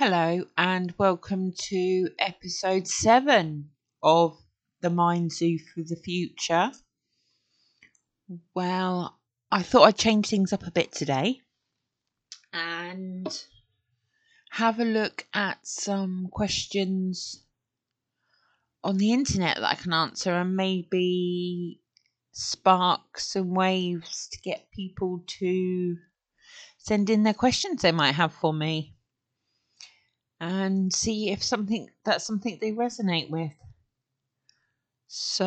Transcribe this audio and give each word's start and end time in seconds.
Hello, 0.00 0.44
and 0.56 0.94
welcome 0.96 1.52
to 1.70 2.10
episode 2.20 2.86
seven 2.86 3.70
of 4.00 4.38
the 4.80 4.90
Mind 4.90 5.32
Zoo 5.32 5.58
for 5.58 5.82
the 5.82 5.96
Future. 5.96 6.70
Well, 8.54 9.18
I 9.50 9.64
thought 9.64 9.88
I'd 9.88 9.98
change 9.98 10.28
things 10.28 10.52
up 10.52 10.64
a 10.64 10.70
bit 10.70 10.92
today 10.92 11.40
and 12.52 13.26
have 14.50 14.78
a 14.78 14.84
look 14.84 15.26
at 15.34 15.66
some 15.66 16.28
questions 16.30 17.42
on 18.84 18.98
the 18.98 19.12
internet 19.12 19.56
that 19.56 19.68
I 19.68 19.74
can 19.74 19.92
answer 19.92 20.32
and 20.32 20.54
maybe 20.54 21.80
spark 22.30 23.18
some 23.18 23.52
waves 23.52 24.28
to 24.30 24.38
get 24.42 24.70
people 24.70 25.24
to 25.40 25.96
send 26.76 27.10
in 27.10 27.24
their 27.24 27.34
questions 27.34 27.82
they 27.82 27.90
might 27.90 28.14
have 28.14 28.32
for 28.32 28.52
me 28.52 28.94
and 30.40 30.92
see 30.92 31.30
if 31.30 31.42
something 31.42 31.88
that's 32.04 32.24
something 32.24 32.58
they 32.60 32.72
resonate 32.72 33.30
with. 33.30 33.52
So 35.08 35.46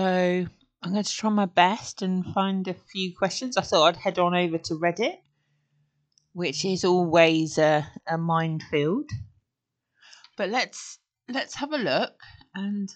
I'm 0.84 0.91
going 0.91 1.04
to 1.04 1.16
try 1.16 1.30
my 1.30 1.45
best 1.45 2.02
and 2.02 2.26
find 2.26 2.68
a 2.68 2.73
few 2.73 3.16
questions. 3.16 3.58
I 3.58 3.62
thought 3.62 3.88
I'd 3.88 3.98
head 3.98 4.20
on 4.20 4.35
over 4.35 4.58
to 4.58 4.73
Reddit, 4.73 5.18
which 6.34 6.66
is 6.66 6.84
always 6.84 7.58
a, 7.58 7.88
a 8.08 8.18
minefield. 8.18 9.09
But 10.38 10.49
let's 10.49 10.98
let's 11.30 11.55
have 11.55 11.71
a 11.71 11.77
look 11.77 12.20
and 12.55 12.90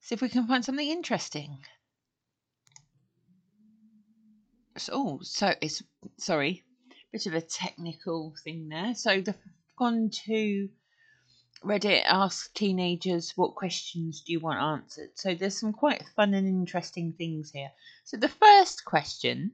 see 0.00 0.14
if 0.14 0.22
we 0.22 0.28
can 0.28 0.46
find 0.46 0.64
something 0.64 0.88
interesting. 0.88 1.58
So, 4.76 4.92
oh, 4.94 5.18
so 5.22 5.54
it's 5.60 5.82
sorry, 6.18 6.64
bit 7.12 7.26
of 7.26 7.34
a 7.34 7.40
technical 7.40 8.34
thing 8.42 8.68
there. 8.68 8.94
So 8.94 9.20
the 9.20 9.34
gone 9.78 10.10
to 10.26 10.68
Reddit 11.64 12.04
asks 12.06 12.48
teenagers 12.54 13.36
what 13.36 13.54
questions 13.54 14.22
do 14.22 14.32
you 14.32 14.40
want 14.40 14.60
answered. 14.60 15.10
So 15.14 15.34
there's 15.34 15.58
some 15.58 15.72
quite 15.72 16.04
fun 16.16 16.32
and 16.32 16.48
interesting 16.48 17.12
things 17.12 17.50
here. 17.50 17.70
So 18.04 18.16
the 18.16 18.28
first 18.28 18.84
question 18.84 19.52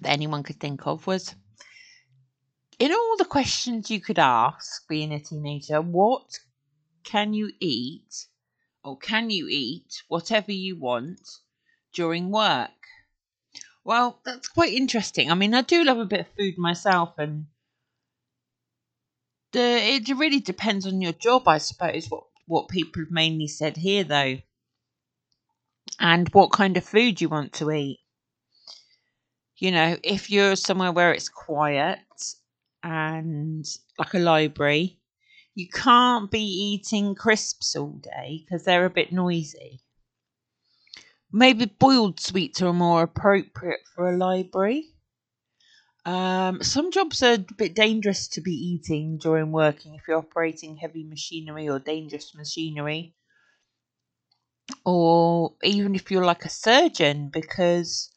that 0.00 0.10
anyone 0.10 0.44
could 0.44 0.60
think 0.60 0.86
of 0.86 1.06
was 1.06 1.34
in 2.78 2.92
all 2.92 3.16
the 3.16 3.24
questions 3.24 3.90
you 3.90 4.00
could 4.00 4.18
ask 4.18 4.86
being 4.88 5.12
a 5.12 5.20
teenager, 5.20 5.80
what 5.80 6.38
can 7.04 7.34
you 7.34 7.52
eat 7.60 8.26
or 8.84 8.96
can 8.96 9.30
you 9.30 9.48
eat 9.48 10.02
whatever 10.08 10.52
you 10.52 10.76
want 10.76 11.38
during 11.92 12.30
work? 12.30 12.70
Well, 13.84 14.20
that's 14.24 14.48
quite 14.48 14.72
interesting. 14.72 15.30
I 15.30 15.34
mean, 15.34 15.54
I 15.54 15.62
do 15.62 15.84
love 15.84 15.98
a 15.98 16.04
bit 16.04 16.20
of 16.20 16.26
food 16.38 16.56
myself 16.56 17.18
and 17.18 17.46
the, 19.52 19.60
it 19.60 20.08
really 20.16 20.40
depends 20.40 20.86
on 20.86 21.00
your 21.00 21.12
job, 21.12 21.46
I 21.48 21.58
suppose. 21.58 22.06
What 22.08 22.24
what 22.46 22.68
people 22.68 23.02
have 23.02 23.10
mainly 23.10 23.46
said 23.46 23.76
here, 23.76 24.04
though, 24.04 24.38
and 26.00 26.28
what 26.34 26.52
kind 26.52 26.76
of 26.76 26.84
food 26.84 27.20
you 27.20 27.28
want 27.28 27.52
to 27.54 27.70
eat. 27.70 28.00
You 29.56 29.70
know, 29.70 29.96
if 30.02 30.28
you're 30.30 30.56
somewhere 30.56 30.92
where 30.92 31.12
it's 31.12 31.28
quiet 31.28 32.00
and 32.82 33.64
like 33.98 34.14
a 34.14 34.18
library, 34.18 34.98
you 35.54 35.68
can't 35.68 36.30
be 36.30 36.42
eating 36.42 37.14
crisps 37.14 37.76
all 37.76 38.00
day 38.02 38.44
because 38.44 38.64
they're 38.64 38.86
a 38.86 38.90
bit 38.90 39.12
noisy. 39.12 39.80
Maybe 41.30 41.66
boiled 41.66 42.20
sweets 42.20 42.60
are 42.60 42.72
more 42.72 43.02
appropriate 43.02 43.80
for 43.94 44.12
a 44.12 44.16
library. 44.16 44.91
Um, 46.04 46.62
some 46.62 46.90
jobs 46.90 47.22
are 47.22 47.34
a 47.34 47.38
bit 47.38 47.74
dangerous 47.74 48.26
to 48.28 48.40
be 48.40 48.52
eating 48.52 49.18
during 49.18 49.52
working 49.52 49.94
if 49.94 50.02
you're 50.08 50.18
operating 50.18 50.76
heavy 50.76 51.04
machinery 51.04 51.68
or 51.68 51.78
dangerous 51.78 52.34
machinery, 52.34 53.14
or 54.84 55.54
even 55.62 55.94
if 55.94 56.10
you're 56.10 56.24
like 56.24 56.44
a 56.44 56.50
surgeon, 56.50 57.28
because 57.32 58.10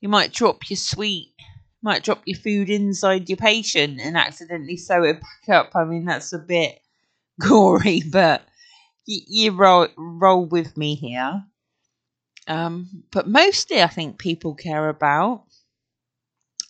you 0.00 0.08
might 0.08 0.32
drop 0.32 0.68
your 0.68 0.76
sweet, 0.76 1.32
might 1.80 2.02
drop 2.02 2.22
your 2.24 2.38
food 2.38 2.70
inside 2.70 3.28
your 3.28 3.36
patient 3.36 4.00
and 4.00 4.16
accidentally 4.16 4.76
sew 4.76 5.04
it 5.04 5.20
back 5.20 5.56
up. 5.56 5.76
I 5.76 5.84
mean, 5.84 6.06
that's 6.06 6.32
a 6.32 6.38
bit 6.38 6.80
gory, 7.40 8.02
but 8.10 8.42
you, 9.06 9.20
you 9.28 9.50
roll 9.52 9.88
roll 9.96 10.44
with 10.44 10.76
me 10.76 10.96
here. 10.96 11.44
Um, 12.48 13.04
but 13.12 13.28
mostly, 13.28 13.80
I 13.82 13.86
think 13.88 14.18
people 14.18 14.54
care 14.54 14.88
about 14.88 15.44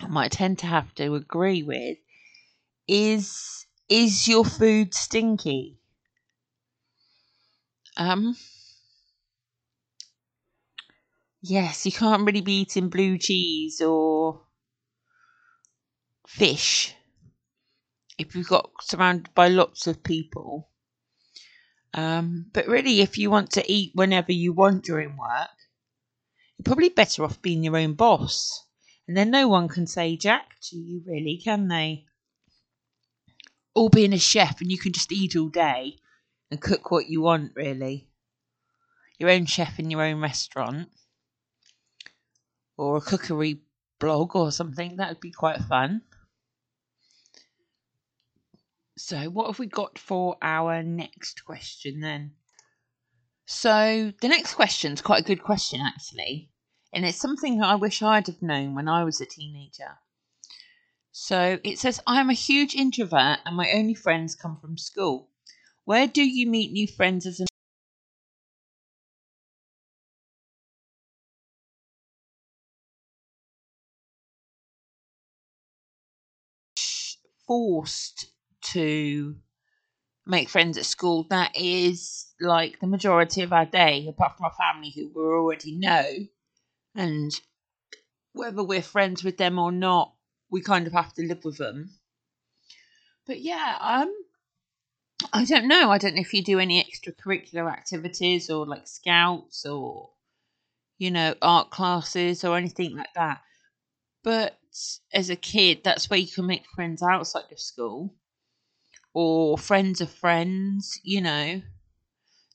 might 0.07 0.33
tend 0.33 0.59
to 0.61 0.67
have 0.67 0.95
to 0.95 1.15
agree 1.15 1.63
with 1.63 1.99
is 2.87 3.67
is 3.89 4.29
your 4.29 4.45
food 4.45 4.95
stinky? 4.95 5.79
Um 7.97 8.37
Yes, 11.43 11.85
you 11.87 11.93
can't 11.93 12.25
really 12.25 12.41
be 12.41 12.61
eating 12.61 12.89
blue 12.89 13.19
cheese 13.19 13.81
or 13.81 14.43
fish 16.29 16.95
if 18.19 18.35
you've 18.37 18.49
got 18.49 18.71
surrounded 18.83 19.33
by 19.35 19.49
lots 19.49 19.87
of 19.87 20.03
people. 20.03 20.69
Um, 21.95 22.51
but 22.53 22.67
really, 22.67 23.01
if 23.01 23.19
you 23.19 23.31
want 23.31 23.51
to 23.53 23.73
eat 23.73 23.93
whenever 23.95 24.33
you 24.33 24.53
want 24.53 24.85
during 24.85 25.17
work, 25.17 25.51
you're 26.57 26.65
probably 26.65 26.89
better 26.91 27.25
off 27.25 27.41
being 27.43 27.63
your 27.65 27.77
own 27.77 27.95
boss. 27.95 28.68
And 29.09 29.17
then 29.17 29.31
no 29.31 29.49
one 29.49 29.69
can 29.69 29.87
say 29.87 30.17
Jack 30.17 30.61
to 30.65 30.77
you, 30.77 31.03
really, 31.07 31.41
can 31.43 31.69
they? 31.69 32.05
Or 33.75 33.89
being 33.89 34.13
a 34.13 34.19
chef 34.19 34.61
and 34.61 34.71
you 34.71 34.77
can 34.77 34.93
just 34.93 35.11
eat 35.11 35.35
all 35.35 35.49
day 35.49 35.97
and 36.51 36.61
cook 36.61 36.91
what 36.91 37.09
you 37.09 37.23
want, 37.23 37.53
really. 37.55 38.07
Your 39.19 39.31
own 39.31 39.47
chef 39.47 39.79
in 39.79 39.91
your 39.91 40.03
own 40.03 40.21
restaurant. 40.21 40.91
Or 42.77 42.99
a 42.99 43.01
cookery 43.01 43.63
blog 43.99 44.37
or 44.37 44.53
something. 44.53 44.97
That 44.97 45.09
would 45.09 45.21
be 45.21 45.33
quite 45.33 45.63
fun. 45.63 46.03
So, 48.99 49.31
what 49.31 49.47
have 49.47 49.59
we 49.59 49.67
got 49.67 49.99
for 49.99 50.37
our 50.43 50.83
next 50.83 51.47
question 51.47 52.01
then? 52.01 52.33
So, 53.47 54.13
the 54.21 54.29
next 54.29 54.55
question 54.55 54.93
is 54.93 55.01
quite 55.01 55.23
a 55.23 55.27
good 55.27 55.43
question, 55.43 55.81
actually 55.81 56.51
and 56.93 57.05
it's 57.05 57.19
something 57.19 57.63
I 57.63 57.75
wish 57.75 58.03
I'd 58.03 58.27
have 58.27 58.43
known 58.43 58.75
when 58.75 58.89
I 58.89 59.05
was 59.05 59.21
a 59.21 59.27
teenager. 59.27 59.99
So 61.13 61.59
it 61.65 61.79
says, 61.79 62.01
I 62.07 62.21
am 62.21 62.31
a 62.31 62.35
huge 62.35 62.75
introvert 62.75 63.41
and 63.45 63.57
my 63.57 63.73
only 63.73 63.95
friends 63.95 64.35
come 64.35 64.59
from 64.61 64.79
school. 64.79 65.31
Where 65.85 66.07
do 66.07 66.23
you 66.23 66.47
meet 66.49 66.73
new 66.73 66.87
friends 66.87 67.27
as 67.27 67.41
an 67.41 67.47
forced 77.47 78.27
to 78.61 79.35
make 80.27 80.51
friends 80.51 80.77
at 80.77 80.85
school 80.85 81.27
that 81.31 81.57
is 81.57 82.35
like 82.41 82.79
the 82.81 82.87
majority 82.87 83.43
of 83.43 83.53
our 83.53 83.65
day 83.65 84.07
apart 84.07 84.37
from 84.37 84.45
our 84.45 84.53
family 84.53 84.91
who 84.95 85.09
we 85.09 85.23
already 85.23 85.75
know 85.75 86.05
and 86.99 87.33
whether 88.33 88.65
we're 88.65 88.83
friends 88.83 89.23
with 89.23 89.39
them 89.39 89.59
or 89.59 89.71
not, 89.73 90.13
we 90.51 90.61
kind 90.61 90.87
of 90.87 90.93
have 90.93 91.15
to 91.15 91.23
live 91.23 91.45
with 91.45 91.57
them. 91.57 91.91
But 93.25 93.41
yeah, 93.41 93.77
um, 93.81 94.13
I 95.33 95.45
don't 95.45 95.69
know. 95.69 95.91
I 95.91 95.99
don't 95.99 96.17
know 96.17 96.21
if 96.21 96.35
you 96.35 96.43
do 96.43 96.59
any 96.59 96.83
extracurricular 96.83 97.71
activities 97.71 98.51
or 98.51 98.67
like 98.67 98.89
scouts 98.89 99.65
or 99.65 100.11
you 100.99 101.11
know 101.13 101.35
art 101.41 101.71
classes 101.71 102.43
or 102.43 102.57
anything 102.57 102.97
like 102.97 103.15
that. 103.15 103.43
But 104.25 104.59
as 105.13 105.31
a 105.31 105.37
kid, 105.37 105.83
that's 105.85 106.11
where 106.11 106.19
you 106.19 106.29
can 106.29 106.47
make 106.47 106.65
friends 106.75 107.03
outside 107.03 107.53
of 107.53 107.61
school 107.61 108.15
or 109.15 109.57
friends 109.57 110.01
of 110.01 110.11
friends. 110.11 111.01
You 111.05 111.21
know, 111.21 111.63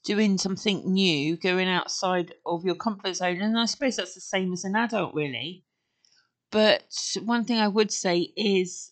doing 0.03 0.37
something 0.37 0.91
new, 0.91 1.37
going 1.37 1.67
outside 1.67 2.33
of 2.45 2.65
your 2.65 2.75
comfort 2.75 3.15
zone. 3.15 3.41
And 3.41 3.57
I 3.57 3.65
suppose 3.65 3.95
that's 3.95 4.15
the 4.15 4.21
same 4.21 4.53
as 4.53 4.63
an 4.63 4.75
adult, 4.75 5.13
really. 5.13 5.63
But 6.51 7.15
one 7.23 7.45
thing 7.45 7.57
I 7.57 7.67
would 7.67 7.91
say 7.91 8.31
is 8.35 8.91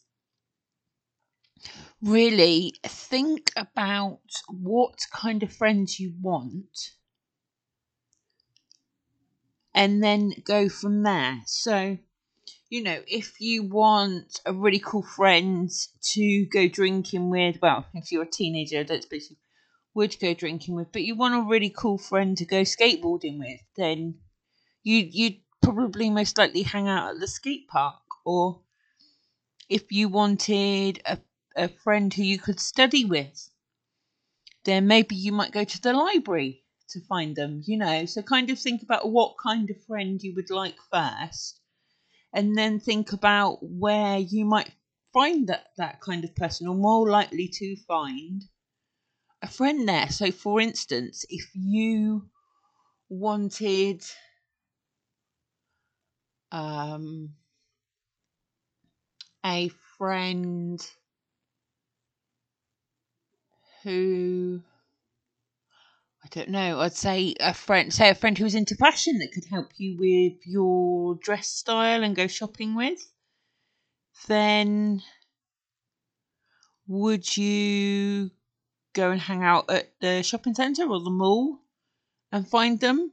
really 2.01 2.73
think 2.83 3.51
about 3.55 4.19
what 4.49 4.95
kind 5.13 5.43
of 5.43 5.53
friends 5.53 5.99
you 5.99 6.13
want 6.19 6.91
and 9.73 10.03
then 10.03 10.33
go 10.43 10.69
from 10.69 11.03
there. 11.03 11.41
So, 11.45 11.97
you 12.69 12.83
know, 12.83 12.99
if 13.07 13.39
you 13.39 13.63
want 13.63 14.39
a 14.45 14.53
really 14.53 14.79
cool 14.79 15.03
friend 15.03 15.69
to 16.13 16.45
go 16.45 16.67
drinking 16.67 17.29
with, 17.29 17.59
well, 17.61 17.85
if 17.93 18.11
you're 18.11 18.23
a 18.23 18.29
teenager, 18.29 18.83
that's 18.83 19.05
basically 19.05 19.37
would 19.93 20.19
go 20.19 20.33
drinking 20.33 20.75
with, 20.75 20.91
but 20.91 21.03
you 21.03 21.15
want 21.15 21.35
a 21.35 21.49
really 21.49 21.69
cool 21.69 21.97
friend 21.97 22.37
to 22.37 22.45
go 22.45 22.61
skateboarding 22.61 23.39
with, 23.39 23.61
then 23.77 24.19
you 24.83 25.07
you'd 25.11 25.41
probably 25.61 26.09
most 26.09 26.37
likely 26.37 26.63
hang 26.63 26.87
out 26.87 27.13
at 27.13 27.19
the 27.19 27.27
skate 27.27 27.67
park. 27.67 28.01
Or 28.25 28.61
if 29.69 29.91
you 29.91 30.09
wanted 30.09 31.01
a 31.05 31.17
a 31.55 31.67
friend 31.67 32.13
who 32.13 32.23
you 32.23 32.39
could 32.39 32.59
study 32.59 33.05
with. 33.05 33.49
Then 34.63 34.87
maybe 34.87 35.15
you 35.15 35.31
might 35.31 35.51
go 35.51 35.63
to 35.63 35.81
the 35.81 35.93
library 35.93 36.63
to 36.89 37.01
find 37.01 37.35
them, 37.35 37.61
you 37.65 37.77
know. 37.77 38.05
So 38.05 38.21
kind 38.21 38.49
of 38.49 38.59
think 38.59 38.83
about 38.83 39.11
what 39.11 39.35
kind 39.37 39.69
of 39.69 39.83
friend 39.85 40.21
you 40.21 40.33
would 40.35 40.49
like 40.49 40.77
first, 40.91 41.59
and 42.33 42.57
then 42.57 42.79
think 42.79 43.11
about 43.11 43.57
where 43.61 44.17
you 44.17 44.45
might 44.45 44.71
find 45.13 45.47
that, 45.47 45.67
that 45.77 45.99
kind 46.01 46.23
of 46.23 46.35
person 46.35 46.67
or 46.67 46.75
more 46.75 47.09
likely 47.09 47.47
to 47.47 47.75
find 47.87 48.43
a 49.41 49.47
friend 49.47 49.87
there. 49.87 50.09
So, 50.09 50.31
for 50.31 50.59
instance, 50.59 51.25
if 51.29 51.49
you 51.55 52.29
wanted 53.09 54.03
um, 56.51 57.35
a 59.45 59.69
friend 59.97 60.81
who 63.83 64.61
I 66.23 66.27
don't 66.29 66.49
know, 66.49 66.79
I'd 66.79 66.95
say 66.95 67.35
a 67.39 67.53
friend 67.53 67.93
say 67.93 68.09
a 68.09 68.15
friend 68.15 68.35
who's 68.35 68.55
into 68.55 68.73
fashion 68.73 69.19
that 69.19 69.31
could 69.33 69.45
help 69.45 69.71
you 69.77 69.97
with 69.99 70.47
your 70.47 71.13
dress 71.13 71.47
style 71.47 72.03
and 72.03 72.15
go 72.15 72.25
shopping 72.25 72.73
with, 72.73 73.13
then 74.27 75.01
would 76.87 77.37
you 77.37 78.29
go 78.93 79.11
and 79.11 79.21
hang 79.21 79.43
out 79.43 79.69
at 79.69 79.93
the 79.99 80.23
shopping 80.23 80.53
centre 80.53 80.87
or 80.87 80.99
the 80.99 81.09
mall 81.09 81.59
and 82.31 82.47
find 82.47 82.79
them? 82.79 83.11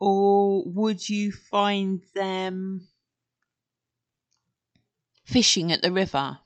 Or 0.00 0.64
would 0.64 1.08
you 1.08 1.32
find 1.32 2.02
them 2.14 2.88
fishing 5.24 5.70
at 5.70 5.82
the 5.82 5.92
river? 5.92 6.38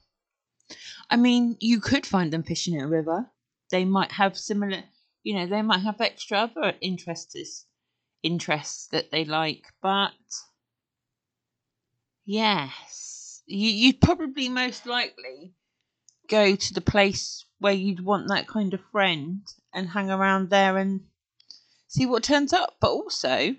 I 1.08 1.16
mean, 1.16 1.56
you 1.60 1.80
could 1.80 2.04
find 2.04 2.32
them 2.32 2.42
fishing 2.42 2.76
at 2.76 2.84
a 2.84 2.88
river. 2.88 3.30
They 3.70 3.84
might 3.84 4.12
have 4.12 4.36
similar, 4.36 4.82
you 5.22 5.34
know, 5.34 5.46
they 5.46 5.62
might 5.62 5.80
have 5.80 6.00
extra 6.00 6.38
other 6.38 6.74
interests, 6.80 7.64
interests 8.22 8.88
that 8.88 9.10
they 9.10 9.24
like, 9.24 9.64
but 9.80 10.12
yes, 12.26 13.42
you, 13.46 13.70
you'd 13.70 14.00
probably 14.00 14.48
most 14.48 14.84
likely 14.84 15.54
go 16.28 16.54
to 16.56 16.74
the 16.74 16.80
place 16.80 17.45
where 17.58 17.72
you'd 17.72 18.04
want 18.04 18.28
that 18.28 18.46
kind 18.46 18.74
of 18.74 18.80
friend 18.92 19.42
and 19.74 19.88
hang 19.88 20.10
around 20.10 20.50
there 20.50 20.76
and 20.76 21.00
see 21.88 22.06
what 22.06 22.22
turns 22.22 22.52
up. 22.52 22.76
But 22.80 22.90
also, 22.90 23.56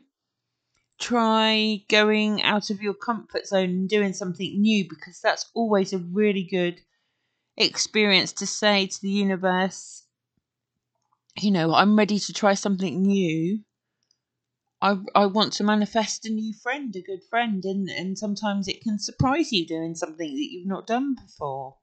try 1.00 1.84
going 1.90 2.42
out 2.42 2.70
of 2.70 2.82
your 2.82 2.94
comfort 2.94 3.48
zone 3.48 3.70
and 3.70 3.90
doing 3.90 4.14
something 4.14 4.62
new 4.62 4.86
because 4.90 5.20
that's 5.22 5.50
always 5.54 5.94
a 5.94 6.00
really 6.00 6.44
good 6.44 6.82
experience 7.56 8.34
to 8.34 8.48
say 8.48 8.88
to 8.88 9.02
the 9.02 9.10
universe, 9.10 10.04
you 11.40 11.52
know, 11.52 11.74
I'm 11.74 11.98
ready 11.98 12.20
to 12.20 12.34
try 12.34 12.54
something 12.54 13.02
new. 13.02 13.60
I, 14.80 14.98
I 15.16 15.26
want 15.26 15.54
to 15.54 15.64
manifest 15.64 16.26
a 16.26 16.30
new 16.30 16.54
friend, 16.54 16.96
a 16.96 17.02
good 17.02 17.24
friend, 17.30 17.64
and, 17.66 17.90
and 17.90 18.18
sometimes 18.18 18.68
it 18.68 18.82
can 18.82 19.00
surprise 19.00 19.52
you 19.52 19.66
doing 19.66 19.96
something 19.96 20.30
that 20.32 20.52
you've 20.52 20.68
not 20.68 20.86
done 20.86 21.16
before. 21.16 21.78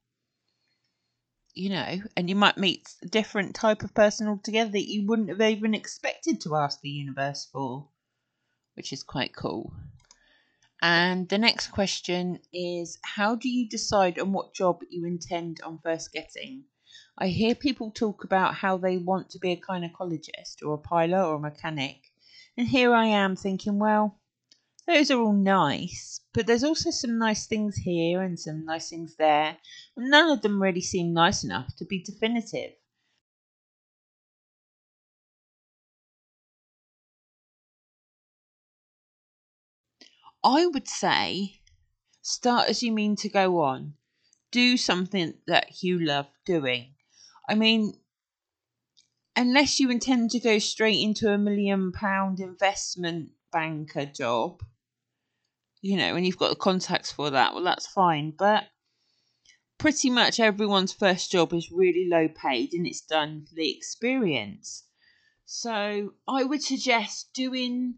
You 1.55 1.71
know, 1.71 2.03
and 2.17 2.29
you 2.29 2.35
might 2.35 2.59
meet 2.59 2.93
a 3.03 3.07
different 3.07 3.55
type 3.55 3.85
of 3.85 3.95
person 3.95 4.27
altogether 4.27 4.73
that 4.73 4.91
you 4.91 5.07
wouldn't 5.07 5.29
have 5.29 5.41
even 5.41 5.73
expected 5.73 6.41
to 6.41 6.57
ask 6.57 6.81
the 6.81 6.91
universe 6.91 7.49
for, 7.53 7.89
which 8.75 8.93
is 8.93 9.05
quite 9.05 9.37
cool. 9.37 9.73
And 10.83 11.29
the 11.29 11.39
next 11.39 11.69
question 11.69 12.41
is 12.53 12.99
How 13.03 13.37
do 13.37 13.49
you 13.49 13.69
decide 13.69 14.19
on 14.19 14.33
what 14.33 14.53
job 14.53 14.83
you 14.91 15.07
intend 15.07 15.61
on 15.63 15.79
first 15.79 16.13
getting? 16.13 16.65
I 17.17 17.29
hear 17.29 17.55
people 17.55 17.91
talk 17.91 18.25
about 18.25 18.57
how 18.57 18.77
they 18.77 18.99
want 18.99 19.31
to 19.31 19.39
be 19.39 19.53
a 19.53 19.57
gynecologist 19.57 20.57
or 20.63 20.75
a 20.75 20.79
pilot 20.79 21.25
or 21.25 21.37
a 21.37 21.41
mechanic. 21.41 22.11
And 22.57 22.69
here 22.69 22.93
I 22.93 23.07
am 23.07 23.37
thinking, 23.37 23.79
well, 23.79 24.19
those 24.87 25.11
are 25.11 25.19
all 25.19 25.33
nice, 25.33 26.21
but 26.33 26.47
there's 26.47 26.65
also 26.65 26.91
some 26.91 27.19
nice 27.19 27.47
things 27.47 27.77
here 27.77 28.23
and 28.23 28.39
some 28.39 28.65
nice 28.65 28.91
things 28.91 29.17
there. 29.17 29.59
None 29.97 30.31
of 30.31 30.43
them 30.43 30.61
really 30.61 30.81
seem 30.81 31.13
nice 31.13 31.43
enough 31.45 31.75
to 31.77 31.85
be 31.85 32.03
definitive. 32.03 32.73
I 40.45 40.67
would 40.67 40.87
say 40.87 41.61
start 42.21 42.69
as 42.69 42.83
you 42.83 42.93
mean 42.93 43.17
to 43.17 43.29
go 43.29 43.63
on. 43.63 43.95
Do 44.51 44.77
something 44.77 45.35
that 45.47 45.83
you 45.83 45.99
love 45.99 46.29
doing. 46.45 46.95
I 47.49 47.55
mean, 47.55 47.99
unless 49.35 49.81
you 49.81 49.91
intend 49.91 50.31
to 50.33 50.41
go 50.41 50.59
straight 50.59 51.01
into 51.01 51.33
a 51.33 51.39
million 51.39 51.93
pound 51.93 52.41
investment 52.41 53.33
banker 53.51 54.07
job, 54.07 54.63
you 55.85 55.99
know, 55.99 56.17
and 56.17 56.25
you've 56.25 56.39
got 56.39 56.49
the 56.49 56.57
contacts 56.57 57.13
for 57.13 57.29
that, 57.29 57.53
well, 57.53 57.63
that's 57.63 57.87
fine. 57.87 58.33
But 58.39 58.65
pretty 59.77 60.09
much 60.09 60.41
everyone's 60.41 60.95
first 60.95 61.31
job 61.31 61.53
is 61.53 61.71
really 61.71 62.09
low 62.11 62.27
paid 62.27 62.73
and 62.73 62.87
it's 62.87 63.03
done 63.03 63.45
for 63.47 63.55
the 63.55 63.71
experience. 63.71 64.85
So 65.45 66.15
I 66.27 66.43
would 66.43 66.63
suggest 66.63 67.35
doing 67.35 67.97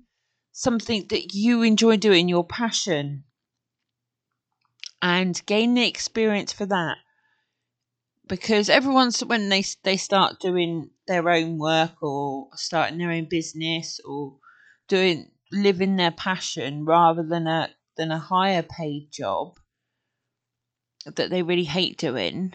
something 0.51 1.07
that 1.11 1.33
you 1.33 1.63
enjoy 1.63 1.97
doing, 1.97 2.29
your 2.29 2.45
passion, 2.45 3.23
and 5.01 5.41
gain 5.47 5.75
the 5.75 5.87
experience 5.87 6.53
for 6.53 6.67
that. 6.67 6.97
Because 8.27 8.69
everyone's 8.69 9.25
when 9.25 9.49
they 9.49 9.63
they 9.85 9.97
start 9.97 10.41
doing 10.41 10.91
their 11.07 11.29
own 11.29 11.59
work 11.59 12.03
or 12.03 12.49
starting 12.57 12.99
their 12.99 13.13
own 13.13 13.27
business 13.27 14.01
or 14.05 14.39
doing 14.89 15.31
living 15.53 15.97
their 15.97 16.11
passion 16.11 16.85
rather 16.85 17.23
than 17.23 17.47
a 17.47 17.71
than 17.97 18.11
a 18.11 18.19
higher 18.19 18.63
paid 18.63 19.09
job 19.11 19.59
that 21.05 21.31
they 21.31 21.43
really 21.43 21.65
hate 21.65 21.99
doing 21.99 22.53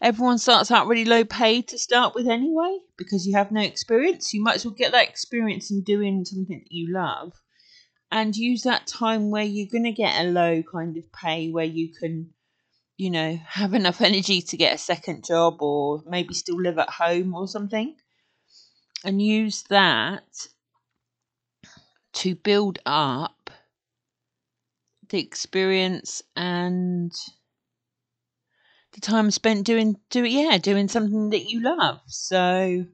Everyone 0.00 0.38
starts 0.38 0.70
out 0.70 0.86
really 0.86 1.04
low 1.04 1.24
paid 1.24 1.68
to 1.68 1.78
start 1.78 2.14
with 2.14 2.26
anyway 2.26 2.78
because 2.96 3.26
you 3.26 3.34
have 3.34 3.52
no 3.52 3.60
experience. 3.60 4.32
You 4.32 4.42
might 4.42 4.56
as 4.56 4.64
well 4.64 4.74
get 4.74 4.92
that 4.92 5.08
experience 5.08 5.70
in 5.70 5.82
doing 5.82 6.24
something 6.24 6.60
that 6.60 6.72
you 6.72 6.92
love 6.92 7.32
and 8.10 8.36
use 8.36 8.62
that 8.62 8.86
time 8.86 9.30
where 9.30 9.44
you're 9.44 9.68
going 9.70 9.84
to 9.84 9.92
get 9.92 10.20
a 10.20 10.30
low 10.30 10.62
kind 10.62 10.96
of 10.96 11.12
pay 11.12 11.50
where 11.50 11.64
you 11.64 11.92
can, 11.92 12.30
you 12.96 13.10
know, 13.10 13.38
have 13.46 13.74
enough 13.74 14.00
energy 14.00 14.40
to 14.42 14.56
get 14.56 14.74
a 14.74 14.78
second 14.78 15.24
job 15.24 15.60
or 15.60 16.02
maybe 16.06 16.34
still 16.34 16.60
live 16.60 16.78
at 16.78 16.90
home 16.90 17.34
or 17.34 17.48
something. 17.48 17.96
And 19.04 19.20
use 19.20 19.64
that 19.64 20.46
to 22.14 22.34
build 22.36 22.78
up 22.86 23.43
the 25.14 25.20
experience 25.20 26.24
and 26.34 27.12
the 28.94 29.00
time 29.00 29.30
spent 29.30 29.64
doing 29.64 29.94
do 30.10 30.24
yeah 30.24 30.58
doing 30.58 30.88
something 30.88 31.30
that 31.30 31.48
you 31.48 31.60
love. 31.62 32.00
So 32.08 32.86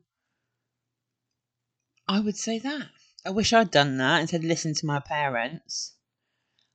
i 2.07 2.21
would 2.21 2.37
say 2.37 2.59
that. 2.59 2.89
I 3.25 3.31
wish 3.31 3.55
i'd 3.55 3.71
done 3.71 3.97
that 3.97 4.21
instead 4.21 4.43
of 4.43 4.49
listening 4.49 4.75
to 4.75 4.87
my 4.87 5.01
parents. 5.01 5.95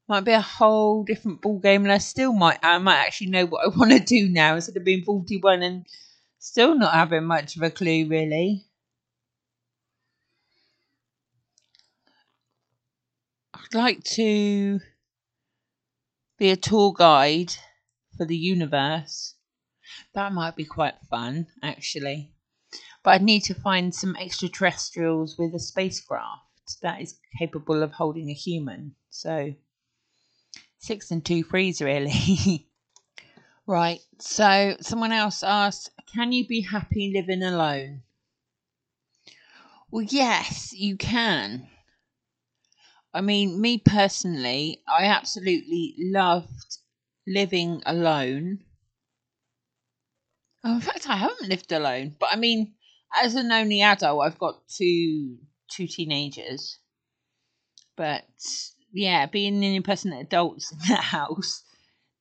Might 0.07 0.21
be 0.21 0.31
a 0.31 0.41
whole 0.41 1.03
different 1.03 1.43
ball 1.43 1.59
game 1.59 1.83
and 1.83 1.91
i 1.91 1.99
still 1.99 2.33
might 2.33 2.57
i 2.63 2.79
might 2.79 3.05
actually 3.05 3.29
know 3.29 3.45
what 3.45 3.65
i 3.65 3.67
want 3.77 3.91
to 3.91 3.99
do 3.99 4.27
now 4.27 4.55
instead 4.55 4.77
of 4.77 4.83
being 4.83 5.03
41 5.03 5.61
and 5.61 5.85
still 6.39 6.73
not 6.73 6.95
having 6.95 7.25
much 7.25 7.55
of 7.55 7.61
a 7.61 7.69
clue 7.69 8.07
really. 8.07 8.65
I'd 13.53 13.75
like 13.75 14.03
to 14.15 14.79
be 16.37 16.51
a 16.51 16.55
tour 16.55 16.93
guide 16.93 17.53
for 18.17 18.25
the 18.25 18.37
universe. 18.37 19.35
That 20.13 20.33
might 20.33 20.55
be 20.55 20.65
quite 20.65 20.99
fun, 21.09 21.47
actually. 21.61 22.31
But 23.03 23.11
I'd 23.11 23.23
need 23.23 23.43
to 23.43 23.53
find 23.53 23.93
some 23.93 24.15
extraterrestrials 24.15 25.37
with 25.37 25.53
a 25.53 25.59
spacecraft 25.59 26.41
that 26.81 27.01
is 27.01 27.19
capable 27.37 27.83
of 27.83 27.91
holding 27.91 28.29
a 28.29 28.33
human. 28.33 28.95
So, 29.09 29.53
six 30.79 31.11
and 31.11 31.23
two 31.23 31.43
threes, 31.43 31.81
really. 31.81 32.67
right, 33.67 33.99
so 34.19 34.75
someone 34.81 35.11
else 35.11 35.43
asked 35.43 35.91
Can 36.13 36.31
you 36.31 36.47
be 36.47 36.61
happy 36.61 37.11
living 37.13 37.43
alone? 37.43 38.01
Well, 39.91 40.03
yes, 40.03 40.73
you 40.73 40.97
can. 40.97 41.67
I 43.15 43.21
mean, 43.21 43.61
me 43.61 43.77
personally, 43.77 44.83
I 44.85 45.05
absolutely 45.05 45.95
loved 45.97 46.79
living 47.25 47.81
alone. 47.85 48.59
Oh, 50.65 50.75
in 50.75 50.81
fact, 50.81 51.07
I 51.07 51.15
haven't 51.15 51.47
lived 51.47 51.71
alone, 51.71 52.17
but 52.19 52.27
I 52.33 52.35
mean, 52.35 52.73
as 53.15 53.35
an 53.35 53.53
only 53.53 53.81
adult, 53.81 54.21
I've 54.21 54.37
got 54.37 54.67
two 54.67 55.37
two 55.71 55.87
teenagers. 55.87 56.77
But 57.95 58.25
yeah, 58.91 59.27
being 59.27 59.55
an 59.55 59.63
independent 59.63 60.21
adults 60.21 60.71
in 60.73 60.79
that 60.89 60.99
house, 60.99 61.63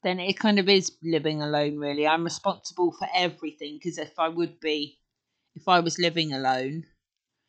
then 0.04 0.20
it 0.20 0.38
kind 0.38 0.60
of 0.60 0.68
is 0.68 0.92
living 1.02 1.42
alone, 1.42 1.76
really. 1.76 2.06
I'm 2.06 2.22
responsible 2.22 2.92
for 2.96 3.08
everything 3.12 3.80
because 3.82 3.98
if 3.98 4.16
I 4.16 4.28
would 4.28 4.60
be, 4.60 5.00
if 5.56 5.66
I 5.66 5.80
was 5.80 5.98
living 5.98 6.32
alone, 6.32 6.84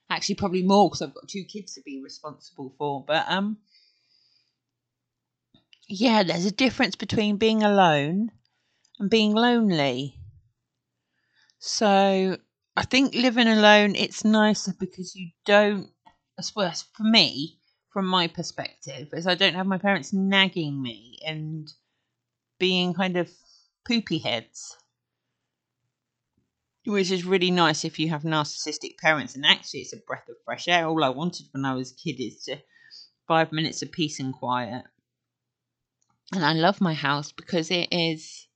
actually 0.10 0.36
probably 0.36 0.64
more 0.64 0.90
because 0.90 1.02
I've 1.02 1.14
got 1.14 1.28
two 1.28 1.44
kids 1.44 1.74
to 1.76 1.82
be 1.82 2.02
responsible 2.02 2.74
for. 2.78 3.04
But 3.06 3.26
um, 3.28 3.58
yeah, 5.88 6.24
there's 6.24 6.46
a 6.46 6.52
difference 6.52 6.96
between 6.96 7.38
being 7.38 7.64
alone 7.64 8.32
and 9.00 9.10
being 9.10 9.34
lonely. 9.34 10.20
So 11.60 12.38
I 12.76 12.86
think 12.86 13.16
living 13.16 13.48
alone 13.48 13.96
it's 13.96 14.24
nicer 14.24 14.74
because 14.80 15.16
you 15.16 15.32
don't. 15.46 15.90
Well 16.56 16.68
as 16.68 16.82
for 16.82 17.04
me, 17.04 17.60
from 17.92 18.08
my 18.08 18.28
perspective, 18.28 19.08
is 19.14 19.26
I 19.26 19.36
don't 19.36 19.56
have 19.56 19.66
my 19.66 19.78
parents 19.78 20.12
nagging 20.12 20.82
me 20.82 21.18
and 21.26 21.72
being 22.60 22.94
kind 22.94 23.18
of 23.18 23.30
poopy 23.88 24.20
heads. 24.20 24.78
Which 26.86 27.12
is 27.12 27.26
really 27.26 27.52
nice 27.52 27.84
if 27.84 27.98
you 27.98 28.10
have 28.10 28.24
narcissistic 28.24 28.98
parents, 28.98 29.36
and 29.36 29.46
actually, 29.46 29.82
it's 29.82 29.94
a 29.94 29.98
breath 29.98 30.30
of 30.30 30.36
fresh 30.46 30.68
air. 30.68 30.86
All 30.86 31.04
I 31.04 31.10
wanted 31.10 31.48
when 31.52 31.66
I 31.66 31.74
was 31.74 31.92
a 31.92 31.96
kid 31.96 32.22
is 32.22 32.44
to 32.44 32.58
five 33.28 33.52
minutes 33.52 33.82
of 33.82 33.92
peace 33.92 34.20
and 34.20 34.34
quiet. 34.34 34.84
And 36.32 36.46
I 36.46 36.54
love 36.54 36.82
my 36.82 36.94
house 36.94 37.32
because 37.32 37.72
it 37.72 37.88
is 37.92 38.48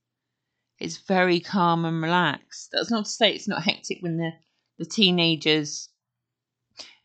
it's 0.78 0.98
very 0.98 1.40
calm 1.40 1.84
and 1.84 2.02
relaxed. 2.02 2.70
That's 2.72 2.90
not 2.90 3.04
to 3.04 3.10
say 3.10 3.32
it's 3.32 3.48
not 3.48 3.64
hectic 3.64 3.98
when 4.00 4.16
the, 4.16 4.32
the 4.78 4.86
teenagers 4.86 5.88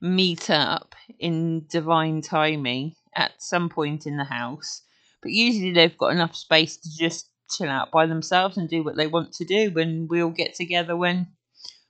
meet 0.02 0.50
up 0.50 0.96
in 1.20 1.66
divine 1.68 2.22
timing 2.22 2.96
at 3.16 3.42
some 3.42 3.70
point 3.70 4.06
in 4.06 4.18
the 4.18 4.24
house 4.24 4.82
but 5.26 5.32
usually 5.32 5.74
they've 5.74 5.98
got 5.98 6.12
enough 6.12 6.36
space 6.36 6.78
to 6.78 6.88
just 6.96 7.32
chill 7.50 7.70
out 7.70 7.92
by 7.92 8.06
themselves 8.06 8.58
and 8.58 8.70
do 8.70 8.84
what 8.84 8.96
they 8.96 9.08
want 9.08 9.34
to 9.34 9.46
do. 9.46 9.72
when 9.72 10.08
we 10.08 10.22
all 10.22 10.32
get 10.32 10.56
together 10.56 10.96
when 10.96 11.28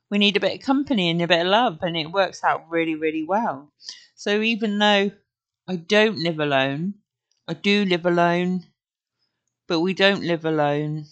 we 0.10 0.18
need 0.18 0.38
a 0.38 0.40
bit 0.40 0.60
of 0.60 0.66
company 0.66 1.10
and 1.10 1.22
a 1.22 1.28
bit 1.28 1.42
of 1.42 1.48
love, 1.48 1.80
and 1.82 1.98
it 1.98 2.12
works 2.12 2.44
out 2.44 2.70
really, 2.70 2.96
really 2.96 3.24
well. 3.24 3.72
So 4.16 4.42
even 4.42 4.78
though 4.78 5.12
I 5.68 5.76
don't 5.76 6.20
live 6.20 6.40
alone, 6.40 6.96
I 7.48 7.54
do 7.54 7.86
live 7.86 8.06
alone, 8.06 8.66
but 9.68 9.80
we 9.80 9.94
don't 9.94 10.24
live 10.24 10.46
alone. 10.46 11.06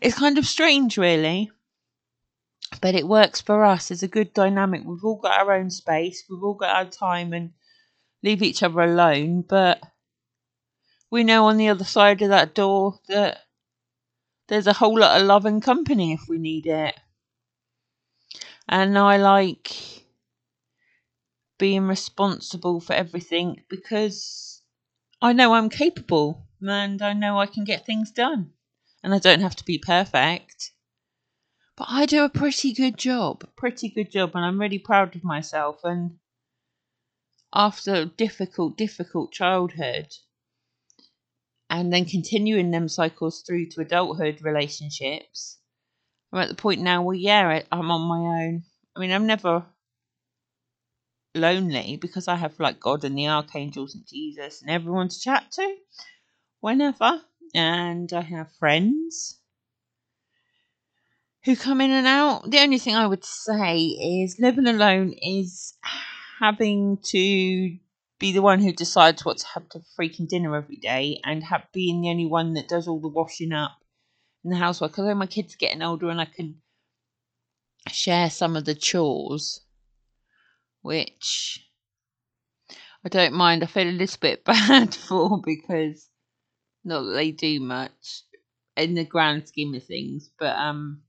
It's 0.00 0.18
kind 0.18 0.38
of 0.38 0.46
strange, 0.46 0.96
really. 0.96 1.50
But 2.80 2.94
it 2.94 3.06
works 3.06 3.40
for 3.40 3.64
us. 3.64 3.90
It's 3.90 4.02
a 4.02 4.08
good 4.08 4.32
dynamic. 4.32 4.82
We've 4.84 5.04
all 5.04 5.16
got 5.16 5.40
our 5.40 5.52
own 5.52 5.70
space. 5.70 6.24
We've 6.28 6.42
all 6.42 6.54
got 6.54 6.74
our 6.74 6.84
time 6.84 7.32
and 7.32 7.50
leave 8.22 8.42
each 8.42 8.62
other 8.62 8.80
alone. 8.80 9.42
But 9.42 9.82
we 11.10 11.24
know 11.24 11.46
on 11.46 11.56
the 11.56 11.68
other 11.68 11.84
side 11.84 12.22
of 12.22 12.28
that 12.28 12.54
door 12.54 12.98
that 13.08 13.38
there's 14.48 14.66
a 14.66 14.72
whole 14.72 14.98
lot 14.98 15.20
of 15.20 15.26
love 15.26 15.44
and 15.44 15.62
company 15.62 16.12
if 16.12 16.22
we 16.28 16.38
need 16.38 16.66
it. 16.66 16.94
And 18.68 18.96
I 18.96 19.16
like 19.16 19.72
being 21.58 21.86
responsible 21.86 22.80
for 22.80 22.94
everything 22.94 23.62
because 23.68 24.62
I 25.20 25.32
know 25.32 25.54
I'm 25.54 25.68
capable 25.68 26.46
and 26.60 27.02
I 27.02 27.12
know 27.12 27.38
I 27.38 27.46
can 27.46 27.64
get 27.64 27.84
things 27.84 28.10
done. 28.10 28.52
And 29.02 29.14
I 29.14 29.18
don't 29.18 29.40
have 29.40 29.56
to 29.56 29.64
be 29.64 29.78
perfect. 29.78 30.72
But 31.76 31.86
I 31.88 32.06
do 32.06 32.24
a 32.24 32.28
pretty 32.28 32.72
good 32.72 32.98
job, 32.98 33.48
pretty 33.56 33.88
good 33.88 34.10
job, 34.10 34.32
and 34.34 34.44
I'm 34.44 34.60
really 34.60 34.78
proud 34.78 35.16
of 35.16 35.24
myself. 35.24 35.80
And 35.84 36.18
after 37.54 37.94
a 37.94 38.04
difficult, 38.04 38.76
difficult 38.76 39.32
childhood, 39.32 40.08
and 41.70 41.92
then 41.92 42.04
continuing 42.04 42.72
them 42.72 42.88
cycles 42.88 43.42
through 43.42 43.66
to 43.70 43.80
adulthood 43.80 44.42
relationships. 44.42 45.58
I'm 46.32 46.40
at 46.40 46.48
the 46.48 46.56
point 46.56 46.80
now 46.80 47.02
where, 47.02 47.16
yeah, 47.16 47.62
I'm 47.70 47.90
on 47.90 48.00
my 48.02 48.44
own. 48.44 48.64
I 48.94 49.00
mean, 49.00 49.12
I'm 49.12 49.26
never 49.26 49.64
lonely 51.36 51.96
because 51.96 52.26
I 52.26 52.34
have 52.34 52.58
like 52.58 52.80
God 52.80 53.04
and 53.04 53.16
the 53.16 53.28
archangels 53.28 53.94
and 53.94 54.04
Jesus 54.06 54.62
and 54.62 54.70
everyone 54.70 55.08
to 55.08 55.20
chat 55.20 55.52
to 55.52 55.76
whenever. 56.60 57.22
And 57.54 58.12
I 58.12 58.20
have 58.20 58.52
friends 58.58 59.38
who 61.44 61.54
come 61.56 61.80
in 61.80 61.92
and 61.92 62.06
out. 62.06 62.50
The 62.50 62.58
only 62.58 62.78
thing 62.78 62.96
I 62.96 63.06
would 63.06 63.24
say 63.24 63.78
is 63.78 64.40
living 64.40 64.66
alone 64.66 65.14
is 65.22 65.74
having 66.40 66.98
to 67.04 67.76
be 68.20 68.32
the 68.32 68.42
one 68.42 68.60
who 68.60 68.72
decides 68.72 69.24
what 69.24 69.38
to 69.38 69.46
have 69.54 69.68
to 69.70 69.80
freaking 69.98 70.28
dinner 70.28 70.54
every 70.54 70.76
day 70.76 71.20
and 71.24 71.42
have, 71.42 71.66
being 71.72 72.02
the 72.02 72.10
only 72.10 72.26
one 72.26 72.52
that 72.52 72.68
does 72.68 72.86
all 72.86 73.00
the 73.00 73.08
washing 73.08 73.52
up 73.52 73.78
and 74.44 74.52
the 74.52 74.58
housework. 74.58 74.96
Although 74.98 75.14
my 75.14 75.26
kids 75.26 75.54
are 75.54 75.58
getting 75.58 75.82
older 75.82 76.10
and 76.10 76.20
I 76.20 76.26
can 76.26 76.60
share 77.88 78.28
some 78.28 78.56
of 78.56 78.66
the 78.66 78.74
chores, 78.74 79.62
which 80.82 81.66
I 83.04 83.08
don't 83.08 83.32
mind. 83.32 83.64
I 83.64 83.66
feel 83.66 83.88
a 83.88 83.90
little 83.90 84.18
bit 84.20 84.44
bad 84.44 84.94
for 84.94 85.40
because 85.42 86.06
not 86.84 87.02
that 87.02 87.12
they 87.14 87.32
do 87.32 87.58
much 87.58 88.22
in 88.76 88.94
the 88.94 89.04
grand 89.04 89.48
scheme 89.48 89.74
of 89.74 89.84
things, 89.84 90.30
but 90.38 90.56
um. 90.56 91.02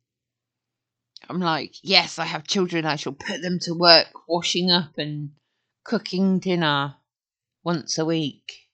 I'm 1.29 1.39
like, 1.39 1.75
yes, 1.83 2.17
I 2.17 2.25
have 2.25 2.47
children. 2.47 2.85
I 2.85 2.95
shall 2.95 3.13
put 3.13 3.41
them 3.41 3.59
to 3.61 3.73
work 3.73 4.07
washing 4.27 4.71
up 4.71 4.97
and 4.97 5.31
cooking 5.83 6.39
dinner 6.39 6.95
once 7.63 7.97
a 7.97 8.05
week 8.05 8.67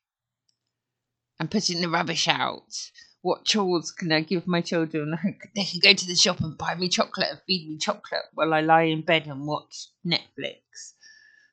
and 1.40 1.52
putting 1.52 1.82
the 1.82 1.90
rubbish 1.90 2.28
out. 2.28 2.92
What 3.22 3.46
chores 3.46 3.92
can 3.92 4.12
I 4.12 4.22
give 4.22 4.48
my 4.48 4.62
children? 4.62 5.18
They 5.56 5.64
can 5.66 5.80
go 5.82 5.94
to 5.94 6.08
the 6.08 6.16
shop 6.16 6.40
and 6.40 6.58
buy 6.58 6.76
me 6.76 6.88
chocolate 6.88 7.30
and 7.30 7.42
feed 7.46 7.68
me 7.70 7.78
chocolate 7.78 8.26
while 8.34 8.54
I 8.54 8.62
lie 8.62 8.84
in 8.84 9.02
bed 9.02 9.28
and 9.28 9.46
watch 9.46 9.88
Netflix. 10.06 10.94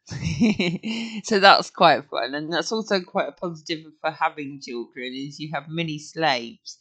so 1.24 1.40
that's 1.40 1.70
quite 1.70 2.04
fun, 2.10 2.34
and 2.34 2.52
that's 2.52 2.70
also 2.70 3.00
quite 3.00 3.28
a 3.28 3.32
positive 3.32 3.84
for 4.02 4.10
having 4.10 4.60
children. 4.60 5.14
Is 5.14 5.40
you 5.40 5.50
have 5.54 5.68
mini 5.68 5.98
slaves, 5.98 6.78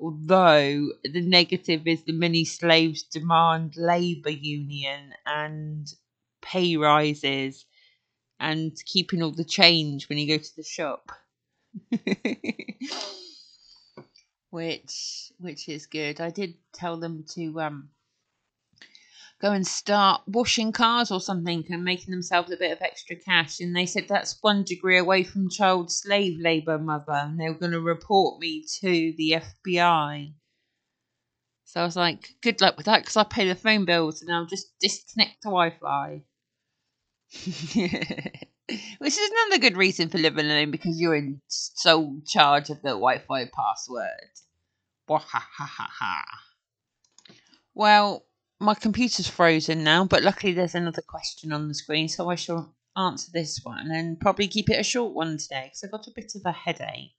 although 0.00 0.88
the 1.04 1.20
negative 1.20 1.86
is 1.86 2.02
the 2.02 2.12
mini 2.12 2.44
slaves 2.44 3.04
demand 3.04 3.74
labour 3.76 4.30
union 4.30 5.12
and 5.24 5.86
pay 6.42 6.76
rises 6.76 7.64
and 8.44 8.76
keeping 8.84 9.22
all 9.22 9.30
the 9.30 9.44
change 9.44 10.08
when 10.08 10.18
you 10.18 10.28
go 10.28 10.36
to 10.36 10.56
the 10.56 10.62
shop. 10.62 11.10
which 14.50 15.32
which 15.40 15.68
is 15.68 15.86
good. 15.86 16.20
I 16.20 16.30
did 16.30 16.54
tell 16.74 16.98
them 16.98 17.24
to 17.30 17.60
um 17.60 17.88
go 19.40 19.50
and 19.50 19.66
start 19.66 20.22
washing 20.26 20.72
cars 20.72 21.10
or 21.10 21.20
something 21.20 21.64
and 21.70 21.82
making 21.84 22.12
themselves 22.12 22.52
a 22.52 22.56
bit 22.56 22.70
of 22.70 22.82
extra 22.82 23.16
cash 23.16 23.60
and 23.60 23.74
they 23.74 23.86
said 23.86 24.06
that's 24.08 24.38
one 24.42 24.62
degree 24.62 24.98
away 24.98 25.24
from 25.24 25.50
child 25.50 25.90
slave 25.90 26.38
labour 26.38 26.78
mother 26.78 27.12
and 27.12 27.40
they 27.40 27.48
were 27.48 27.58
going 27.58 27.72
to 27.72 27.80
report 27.80 28.38
me 28.40 28.64
to 28.80 29.12
the 29.16 29.42
FBI. 29.42 30.32
So 31.64 31.80
I 31.80 31.84
was 31.84 31.96
like, 31.96 32.28
good 32.42 32.60
luck 32.60 32.76
with 32.76 32.86
that 32.86 33.00
because 33.00 33.16
I 33.16 33.24
pay 33.24 33.48
the 33.48 33.56
phone 33.56 33.86
bills 33.86 34.22
and 34.22 34.30
I'll 34.30 34.46
just 34.46 34.78
disconnect 34.78 35.42
the 35.42 35.48
Wi-Fi. 35.48 36.22
Which 38.98 39.18
is 39.18 39.30
another 39.30 39.60
good 39.60 39.76
reason 39.76 40.08
for 40.08 40.18
living 40.18 40.46
alone 40.46 40.70
because 40.70 41.00
you're 41.00 41.16
in 41.16 41.40
sole 41.48 42.20
charge 42.26 42.70
of 42.70 42.80
the 42.82 42.90
Wi 42.90 43.18
Fi 43.18 43.46
password. 43.46 44.30
Well, 47.74 48.24
my 48.60 48.74
computer's 48.74 49.28
frozen 49.28 49.84
now, 49.84 50.04
but 50.04 50.22
luckily 50.22 50.52
there's 50.52 50.74
another 50.74 51.02
question 51.02 51.52
on 51.52 51.68
the 51.68 51.74
screen, 51.74 52.08
so 52.08 52.30
I 52.30 52.36
shall 52.36 52.74
answer 52.96 53.30
this 53.32 53.60
one 53.62 53.90
and 53.90 54.20
probably 54.20 54.48
keep 54.48 54.70
it 54.70 54.80
a 54.80 54.84
short 54.84 55.14
one 55.14 55.36
today 55.36 55.64
because 55.64 55.84
I've 55.84 55.90
got 55.90 56.06
a 56.06 56.12
bit 56.14 56.32
of 56.36 56.42
a 56.46 56.52
headache. 56.52 57.14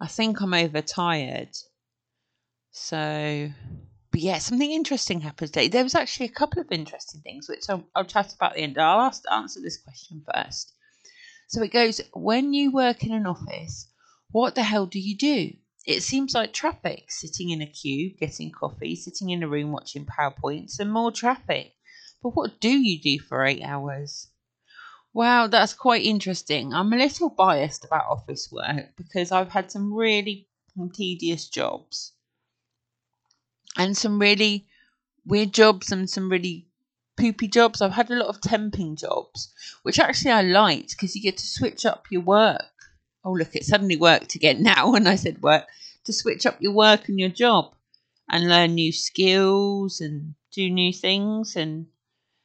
I 0.00 0.06
think 0.06 0.40
I'm 0.40 0.54
overtired. 0.54 1.56
So 2.70 3.50
but 4.12 4.20
yeah, 4.20 4.36
something 4.36 4.70
interesting 4.70 5.22
happened 5.22 5.54
today. 5.54 5.68
There 5.68 5.82
was 5.82 5.94
actually 5.94 6.26
a 6.26 6.32
couple 6.32 6.60
of 6.60 6.70
interesting 6.70 7.22
things, 7.22 7.48
which 7.48 7.64
I'll, 7.70 7.88
I'll 7.96 8.04
chat 8.04 8.34
about 8.34 8.50
at 8.52 8.56
the 8.56 8.62
end. 8.62 8.76
I'll 8.76 9.00
ask, 9.00 9.24
answer 9.32 9.58
this 9.62 9.78
question 9.78 10.22
first. 10.34 10.74
So 11.48 11.62
it 11.62 11.72
goes 11.72 12.02
When 12.12 12.52
you 12.52 12.70
work 12.70 13.04
in 13.04 13.12
an 13.12 13.26
office, 13.26 13.88
what 14.30 14.54
the 14.54 14.64
hell 14.64 14.84
do 14.84 14.98
you 15.00 15.16
do? 15.16 15.52
It 15.86 16.02
seems 16.02 16.34
like 16.34 16.52
traffic 16.52 17.10
sitting 17.10 17.48
in 17.50 17.62
a 17.62 17.66
queue, 17.66 18.14
getting 18.20 18.50
coffee, 18.50 18.96
sitting 18.96 19.30
in 19.30 19.42
a 19.42 19.48
room 19.48 19.72
watching 19.72 20.04
PowerPoints, 20.04 20.78
and 20.78 20.92
more 20.92 21.10
traffic. 21.10 21.72
But 22.22 22.36
what 22.36 22.60
do 22.60 22.68
you 22.68 23.00
do 23.00 23.18
for 23.18 23.46
eight 23.46 23.62
hours? 23.62 24.28
Wow, 25.14 25.46
that's 25.46 25.72
quite 25.72 26.04
interesting. 26.04 26.74
I'm 26.74 26.92
a 26.92 26.96
little 26.96 27.30
biased 27.30 27.86
about 27.86 28.10
office 28.10 28.50
work 28.52 28.94
because 28.94 29.32
I've 29.32 29.52
had 29.52 29.72
some 29.72 29.94
really 29.94 30.48
tedious 30.94 31.48
jobs 31.48 32.12
and 33.76 33.96
some 33.96 34.18
really 34.18 34.66
weird 35.24 35.52
jobs 35.52 35.92
and 35.92 36.08
some 36.08 36.30
really 36.30 36.66
poopy 37.16 37.48
jobs. 37.48 37.80
I've 37.80 37.92
had 37.92 38.10
a 38.10 38.16
lot 38.16 38.28
of 38.28 38.40
temping 38.40 38.98
jobs, 38.98 39.52
which 39.82 39.98
actually 39.98 40.32
I 40.32 40.42
liked 40.42 40.90
because 40.90 41.14
you 41.14 41.22
get 41.22 41.38
to 41.38 41.46
switch 41.46 41.86
up 41.86 42.06
your 42.10 42.22
work. 42.22 42.62
Oh, 43.24 43.32
look, 43.32 43.54
it 43.54 43.64
suddenly 43.64 43.96
worked 43.96 44.34
again 44.34 44.62
now 44.74 44.92
when 44.92 45.06
I 45.06 45.16
said 45.16 45.42
work. 45.42 45.66
to 46.04 46.12
switch 46.12 46.46
up 46.46 46.60
your 46.60 46.72
work 46.72 47.08
and 47.08 47.18
your 47.18 47.28
job 47.28 47.74
and 48.28 48.48
learn 48.48 48.74
new 48.74 48.92
skills 48.92 50.00
and 50.00 50.34
do 50.52 50.68
new 50.68 50.92
things. 50.92 51.56
And 51.56 51.86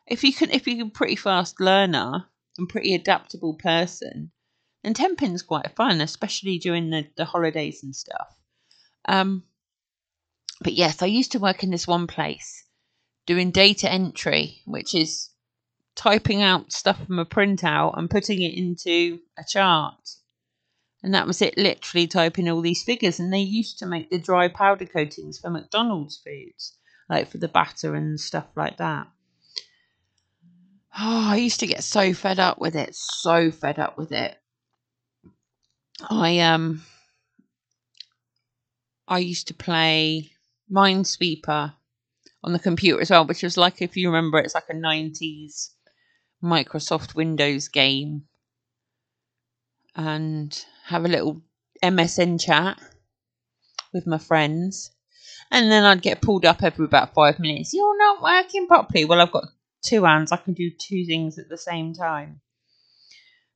if 0.05 0.24
you 0.24 0.34
can, 0.34 0.51
if 0.51 0.67
you're 0.67 0.88
a 0.88 0.89
pretty 0.89 1.15
fast 1.15 1.60
learner 1.60 2.25
and 2.57 2.69
pretty 2.69 2.93
adaptable 2.93 3.55
person, 3.55 4.31
then 4.84 4.93
temping's 4.93 5.41
quite 5.41 5.75
fun, 5.75 6.01
especially 6.01 6.60
during 6.60 6.89
the, 6.89 7.07
the 7.15 7.25
holidays 7.25 7.84
and 7.84 7.96
stuff. 7.96 8.36
Um, 9.05 9.43
but 10.61 10.73
yes, 10.73 11.01
I 11.01 11.07
used 11.07 11.31
to 11.33 11.39
work 11.39 11.63
in 11.63 11.71
this 11.71 11.87
one 11.87 12.07
place 12.07 12.65
doing 13.25 13.51
data 13.51 13.91
entry, 13.91 14.61
which 14.65 14.95
is 14.95 15.29
typing 15.95 16.41
out 16.41 16.71
stuff 16.71 17.05
from 17.05 17.19
a 17.19 17.25
printout 17.25 17.97
and 17.97 18.09
putting 18.09 18.41
it 18.41 18.55
into 18.55 19.19
a 19.37 19.43
chart. 19.47 20.15
And 21.03 21.13
that 21.13 21.27
was 21.27 21.41
it, 21.41 21.57
literally 21.57 22.07
typing 22.07 22.49
all 22.49 22.61
these 22.61 22.83
figures. 22.83 23.19
And 23.19 23.31
they 23.31 23.39
used 23.39 23.79
to 23.79 23.85
make 23.85 24.09
the 24.09 24.17
dry 24.17 24.47
powder 24.47 24.85
coatings 24.85 25.39
for 25.39 25.49
McDonald's 25.49 26.17
foods, 26.17 26.77
like 27.09 27.29
for 27.29 27.37
the 27.37 27.47
batter 27.47 27.93
and 27.95 28.19
stuff 28.19 28.47
like 28.55 28.77
that. 28.77 29.07
Oh, 30.99 31.29
I 31.31 31.35
used 31.35 31.59
to 31.59 31.67
get 31.67 31.83
so 31.83 32.13
fed 32.13 32.39
up 32.39 32.59
with 32.59 32.75
it, 32.75 32.95
so 32.95 33.51
fed 33.51 33.77
up 33.77 33.97
with 33.97 34.11
it. 34.11 34.35
I 36.09 36.39
um 36.39 36.83
I 39.07 39.19
used 39.19 39.47
to 39.47 39.53
play 39.53 40.31
Minesweeper 40.71 41.74
on 42.43 42.53
the 42.53 42.59
computer 42.59 43.01
as 43.01 43.09
well, 43.09 43.25
which 43.25 43.43
was 43.43 43.57
like 43.57 43.81
if 43.81 43.97
you 43.97 44.09
remember 44.09 44.38
it's 44.39 44.55
like 44.55 44.69
a 44.69 44.74
nineties 44.74 45.71
Microsoft 46.43 47.15
Windows 47.15 47.67
game. 47.67 48.24
And 49.95 50.63
have 50.86 51.05
a 51.05 51.07
little 51.07 51.41
MSN 51.83 52.39
chat 52.39 52.79
with 53.93 54.05
my 54.05 54.19
friends. 54.19 54.91
And 55.50 55.71
then 55.71 55.83
I'd 55.83 56.01
get 56.01 56.21
pulled 56.21 56.45
up 56.45 56.62
every 56.62 56.86
about 56.86 57.15
five 57.15 57.39
minutes. 57.39 57.74
You're 57.74 57.97
not 57.97 58.21
working 58.21 58.67
properly. 58.67 59.05
Well, 59.05 59.21
I've 59.21 59.31
got 59.31 59.45
two 59.83 60.03
hands. 60.03 60.31
I 60.31 60.38
can 60.38 60.53
do 60.53 60.69
two 60.69 61.05
things 61.05 61.39
at 61.39 61.50
the 61.50 61.57
same 61.57 61.93
time. 61.93 62.41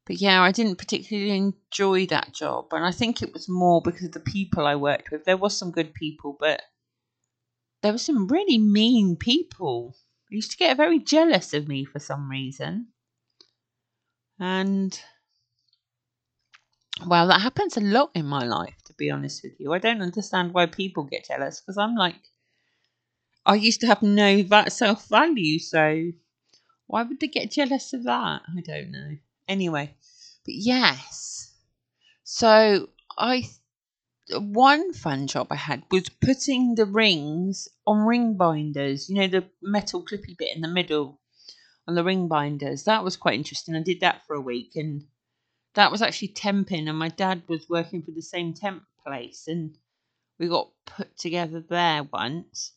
But 0.07 0.19
yeah, 0.19 0.41
I 0.41 0.51
didn't 0.51 0.77
particularly 0.77 1.31
enjoy 1.31 2.07
that 2.07 2.33
job. 2.33 2.69
And 2.71 2.83
I 2.83 2.91
think 2.91 3.21
it 3.21 3.33
was 3.33 3.47
more 3.47 3.81
because 3.83 4.05
of 4.05 4.13
the 4.13 4.19
people 4.19 4.65
I 4.65 4.75
worked 4.75 5.11
with. 5.11 5.25
There 5.25 5.37
was 5.37 5.55
some 5.55 5.71
good 5.71 5.93
people, 5.93 6.37
but 6.39 6.63
there 7.81 7.91
were 7.91 7.97
some 7.97 8.27
really 8.27 8.57
mean 8.57 9.15
people. 9.15 9.95
They 10.29 10.35
used 10.35 10.51
to 10.51 10.57
get 10.57 10.77
very 10.77 10.99
jealous 10.99 11.53
of 11.53 11.67
me 11.67 11.85
for 11.85 11.99
some 11.99 12.29
reason. 12.29 12.87
And 14.39 14.99
well, 17.05 17.27
that 17.27 17.41
happens 17.41 17.77
a 17.77 17.81
lot 17.81 18.11
in 18.13 18.25
my 18.25 18.45
life, 18.45 18.75
to 18.85 18.93
be 18.93 19.09
honest 19.09 19.43
with 19.43 19.59
you. 19.59 19.73
I 19.73 19.79
don't 19.79 20.01
understand 20.01 20.53
why 20.53 20.67
people 20.67 21.03
get 21.03 21.25
jealous 21.25 21.61
because 21.61 21.77
I'm 21.77 21.95
like, 21.95 22.15
I 23.45 23.55
used 23.55 23.81
to 23.81 23.87
have 23.87 24.03
no 24.03 24.43
self 24.67 25.07
value, 25.07 25.57
so 25.57 26.11
why 26.87 27.03
would 27.03 27.19
they 27.19 27.27
get 27.27 27.51
jealous 27.51 27.93
of 27.93 28.03
that? 28.03 28.41
I 28.47 28.61
don't 28.63 28.91
know. 28.91 29.17
Anyway, 29.47 29.95
but 30.45 30.53
yes. 30.53 31.53
So 32.23 32.89
I 33.17 33.49
one 34.39 34.93
fun 34.93 35.27
job 35.27 35.47
I 35.51 35.55
had 35.55 35.83
was 35.91 36.09
putting 36.09 36.75
the 36.75 36.85
rings 36.85 37.67
on 37.85 38.05
ring 38.05 38.35
binders. 38.35 39.09
You 39.09 39.15
know 39.15 39.27
the 39.27 39.45
metal 39.61 40.03
clippy 40.03 40.37
bit 40.37 40.55
in 40.55 40.61
the 40.61 40.67
middle 40.67 41.19
on 41.87 41.95
the 41.95 42.03
ring 42.03 42.27
binders. 42.27 42.83
That 42.83 43.03
was 43.03 43.17
quite 43.17 43.35
interesting. 43.35 43.75
I 43.75 43.81
did 43.81 44.01
that 44.01 44.25
for 44.25 44.35
a 44.35 44.41
week, 44.41 44.71
and 44.75 45.05
that 45.75 45.91
was 45.91 46.01
actually 46.01 46.29
temping. 46.29 46.87
And 46.87 46.97
my 46.97 47.09
dad 47.09 47.43
was 47.47 47.69
working 47.69 48.03
for 48.03 48.11
the 48.11 48.21
same 48.21 48.53
temp 48.53 48.83
place, 49.03 49.45
and 49.47 49.77
we 50.39 50.47
got 50.47 50.71
put 50.85 51.17
together 51.17 51.63
there 51.67 52.03
once. 52.03 52.73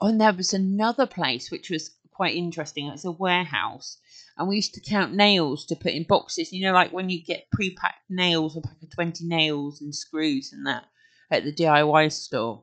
Oh, 0.00 0.08
and 0.08 0.20
there 0.20 0.32
was 0.32 0.54
another 0.54 1.06
place 1.06 1.50
which 1.50 1.70
was 1.70 1.90
quite 2.12 2.34
interesting. 2.34 2.88
It's 2.88 3.04
a 3.04 3.12
warehouse, 3.12 3.98
and 4.36 4.48
we 4.48 4.56
used 4.56 4.74
to 4.74 4.80
count 4.80 5.14
nails 5.14 5.64
to 5.66 5.76
put 5.76 5.92
in 5.92 6.04
boxes. 6.04 6.52
You 6.52 6.66
know, 6.66 6.72
like 6.72 6.92
when 6.92 7.08
you 7.08 7.22
get 7.22 7.50
pre-packed 7.52 8.10
nails, 8.10 8.56
a 8.56 8.60
pack 8.60 8.82
of 8.82 8.90
twenty 8.90 9.24
nails 9.24 9.80
and 9.80 9.94
screws 9.94 10.52
and 10.52 10.66
that 10.66 10.84
at 11.30 11.44
the 11.44 11.52
DIY 11.52 12.12
store. 12.12 12.62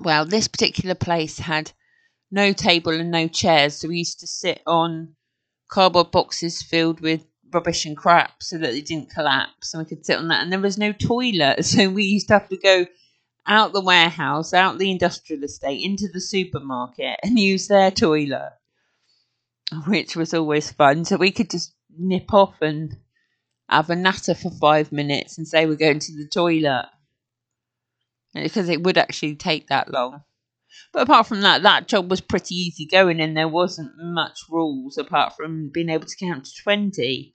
Well, 0.00 0.26
this 0.26 0.48
particular 0.48 0.94
place 0.94 1.38
had 1.38 1.72
no 2.30 2.52
table 2.52 2.92
and 2.92 3.10
no 3.10 3.28
chairs, 3.28 3.76
so 3.76 3.88
we 3.88 3.98
used 3.98 4.20
to 4.20 4.26
sit 4.26 4.60
on 4.66 5.14
cardboard 5.68 6.10
boxes 6.10 6.62
filled 6.62 7.00
with 7.00 7.26
rubbish 7.52 7.86
and 7.86 7.96
crap 7.96 8.42
so 8.42 8.58
that 8.58 8.72
they 8.72 8.80
didn't 8.80 9.10
collapse 9.10 9.72
and 9.72 9.82
we 9.82 9.88
could 9.88 10.04
sit 10.04 10.18
on 10.18 10.28
that. 10.28 10.42
And 10.42 10.52
there 10.52 10.60
was 10.60 10.78
no 10.78 10.92
toilet, 10.92 11.64
so 11.64 11.88
we 11.88 12.04
used 12.04 12.28
to 12.28 12.34
have 12.34 12.48
to 12.48 12.56
go 12.56 12.86
out 13.46 13.72
the 13.72 13.80
warehouse, 13.80 14.52
out 14.52 14.78
the 14.78 14.90
industrial 14.90 15.44
estate, 15.44 15.84
into 15.84 16.08
the 16.12 16.20
supermarket 16.20 17.20
and 17.22 17.38
use 17.38 17.68
their 17.68 17.90
toilet, 17.90 18.52
which 19.86 20.16
was 20.16 20.34
always 20.34 20.70
fun. 20.70 21.04
So 21.04 21.16
we 21.16 21.30
could 21.30 21.50
just 21.50 21.74
nip 21.96 22.34
off 22.34 22.60
and 22.60 22.96
have 23.68 23.90
a 23.90 23.96
natter 23.96 24.34
for 24.34 24.50
five 24.50 24.92
minutes 24.92 25.38
and 25.38 25.46
say 25.46 25.66
we're 25.66 25.76
going 25.76 26.00
to 26.00 26.12
the 26.12 26.28
toilet 26.28 26.86
because 28.42 28.68
it 28.68 28.82
would 28.82 28.98
actually 28.98 29.36
take 29.36 29.68
that 29.68 29.92
long. 29.92 30.22
But 30.92 31.02
apart 31.02 31.26
from 31.26 31.40
that, 31.40 31.62
that 31.62 31.88
job 31.88 32.10
was 32.10 32.20
pretty 32.20 32.54
easy 32.54 32.86
going, 32.86 33.20
and 33.20 33.36
there 33.36 33.48
wasn't 33.48 33.92
much 33.96 34.40
rules 34.50 34.98
apart 34.98 35.34
from 35.36 35.70
being 35.72 35.88
able 35.88 36.06
to 36.06 36.16
count 36.16 36.44
to 36.46 36.62
20. 36.62 37.34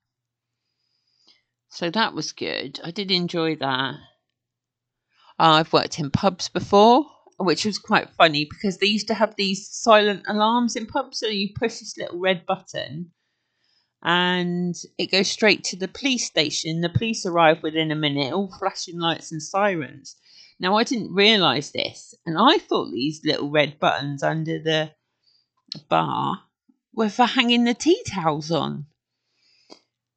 So 1.70 1.90
that 1.90 2.14
was 2.14 2.34
good. 2.34 2.80
I 2.84 2.92
did 2.92 3.12
enjoy 3.12 3.56
that. 3.56 3.96
Uh, 5.40 5.58
I've 5.58 5.74
worked 5.74 5.98
in 5.98 6.12
pubs 6.12 6.50
before, 6.50 7.06
which 7.40 7.66
was 7.66 7.80
quite 7.80 8.10
funny 8.12 8.46
because 8.46 8.78
they 8.78 8.88
used 8.88 9.08
to 9.08 9.14
have 9.14 9.36
these 9.36 9.70
silent 9.72 10.24
alarms 10.28 10.76
in 10.76 10.86
pubs. 10.86 11.20
So 11.20 11.28
you 11.28 11.50
push 11.56 11.80
this 11.80 11.98
little 11.98 12.20
red 12.20 12.46
button 12.46 13.12
and 14.04 14.76
it 14.98 15.12
goes 15.12 15.30
straight 15.30 15.64
to 15.66 15.76
the 15.76 15.88
police 15.88 16.26
station. 16.26 16.82
The 16.82 16.90
police 16.90 17.26
arrive 17.26 17.64
within 17.64 17.92
a 17.92 17.96
minute, 17.96 18.34
all 18.34 18.54
flashing 18.60 19.00
lights 19.00 19.32
and 19.32 19.42
sirens. 19.42 20.16
Now, 20.62 20.78
I 20.78 20.84
didn't 20.84 21.15
realise 21.15 21.71
this, 21.71 22.13
and 22.24 22.38
I 22.38 22.60
thought 22.60 22.91
these 22.91 23.21
little 23.26 23.50
red 23.50 23.80
buttons 23.80 24.21
under 24.21 24.60
the 24.60 24.91
bar 25.89 26.43
were 26.93 27.10
for 27.10 27.26
hanging 27.26 27.63
the 27.63 27.74
tea 27.74 28.04
towels 28.08 28.52
on. 28.52 28.86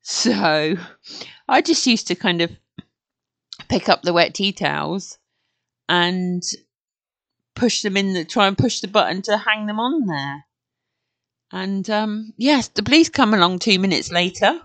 So 0.02 0.76
I 1.48 1.62
just 1.62 1.86
used 1.86 2.08
to 2.08 2.14
kind 2.14 2.42
of 2.42 2.50
pick 3.70 3.88
up 3.88 4.02
the 4.02 4.12
wet 4.12 4.34
tea 4.34 4.52
towels 4.52 5.16
and 5.88 6.42
push 7.54 7.80
them 7.80 7.96
in 7.96 8.12
the 8.12 8.26
try 8.26 8.46
and 8.46 8.58
push 8.58 8.80
the 8.80 8.88
button 8.88 9.22
to 9.22 9.38
hang 9.38 9.64
them 9.64 9.80
on 9.80 10.04
there. 10.04 10.44
And 11.52 11.88
um, 11.88 12.34
yes, 12.36 12.68
the 12.68 12.82
police 12.82 13.08
come 13.08 13.32
along 13.32 13.60
two 13.60 13.78
minutes 13.78 14.12
later, 14.12 14.60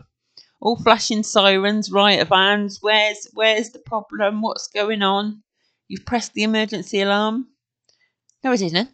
all 0.59 0.75
flashing 0.75 1.23
sirens, 1.23 1.89
riot 1.89 2.27
vans. 2.27 2.79
Where's 2.81 3.29
where's 3.31 3.69
the 3.69 3.79
problem? 3.79 4.41
What's 4.41 4.67
going 4.67 5.03
on? 5.03 5.41
You've 5.89 6.05
pressed 6.05 6.33
the 6.33 6.43
emergency 6.43 7.01
alarm. 7.01 7.47
No, 8.43 8.51
I 8.51 8.55
didn't. 8.55 8.91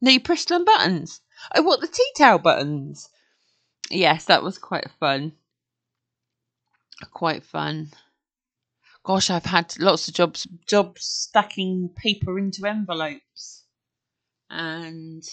No, 0.00 0.10
you 0.10 0.20
pressed 0.20 0.48
some 0.48 0.64
buttons. 0.64 1.20
Oh, 1.54 1.62
what, 1.62 1.80
the 1.80 1.88
tea 1.88 2.10
towel 2.16 2.38
buttons? 2.38 3.10
Yes, 3.90 4.24
that 4.26 4.42
was 4.42 4.56
quite 4.56 4.88
fun. 4.98 5.32
Quite 7.12 7.42
fun. 7.44 7.90
Gosh, 9.04 9.30
I've 9.30 9.44
had 9.44 9.74
lots 9.80 10.06
of 10.06 10.14
jobs 10.14 10.46
jobs 10.66 11.04
stacking 11.04 11.90
paper 11.96 12.38
into 12.38 12.64
envelopes 12.66 13.64
and 14.48 15.24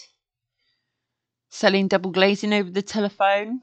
selling 1.50 1.86
double 1.86 2.10
glazing 2.10 2.52
over 2.52 2.68
the 2.68 2.82
telephone 2.82 3.60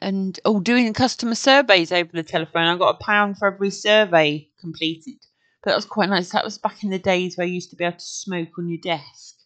and 0.00 0.38
oh, 0.44 0.60
doing 0.60 0.92
customer 0.92 1.34
surveys 1.34 1.92
over 1.92 2.10
the 2.12 2.22
telephone. 2.22 2.66
I 2.66 2.76
got 2.76 2.96
a 2.96 3.04
pound 3.04 3.38
for 3.38 3.48
every 3.48 3.70
survey 3.70 4.48
completed. 4.60 5.18
But 5.62 5.70
that 5.70 5.76
was 5.76 5.84
quite 5.84 6.08
nice. 6.08 6.30
That 6.30 6.44
was 6.44 6.58
back 6.58 6.84
in 6.84 6.90
the 6.90 6.98
days 6.98 7.36
where 7.36 7.46
you 7.46 7.54
used 7.54 7.70
to 7.70 7.76
be 7.76 7.84
able 7.84 7.98
to 7.98 8.04
smoke 8.04 8.58
on 8.58 8.68
your 8.68 8.80
desk, 8.80 9.36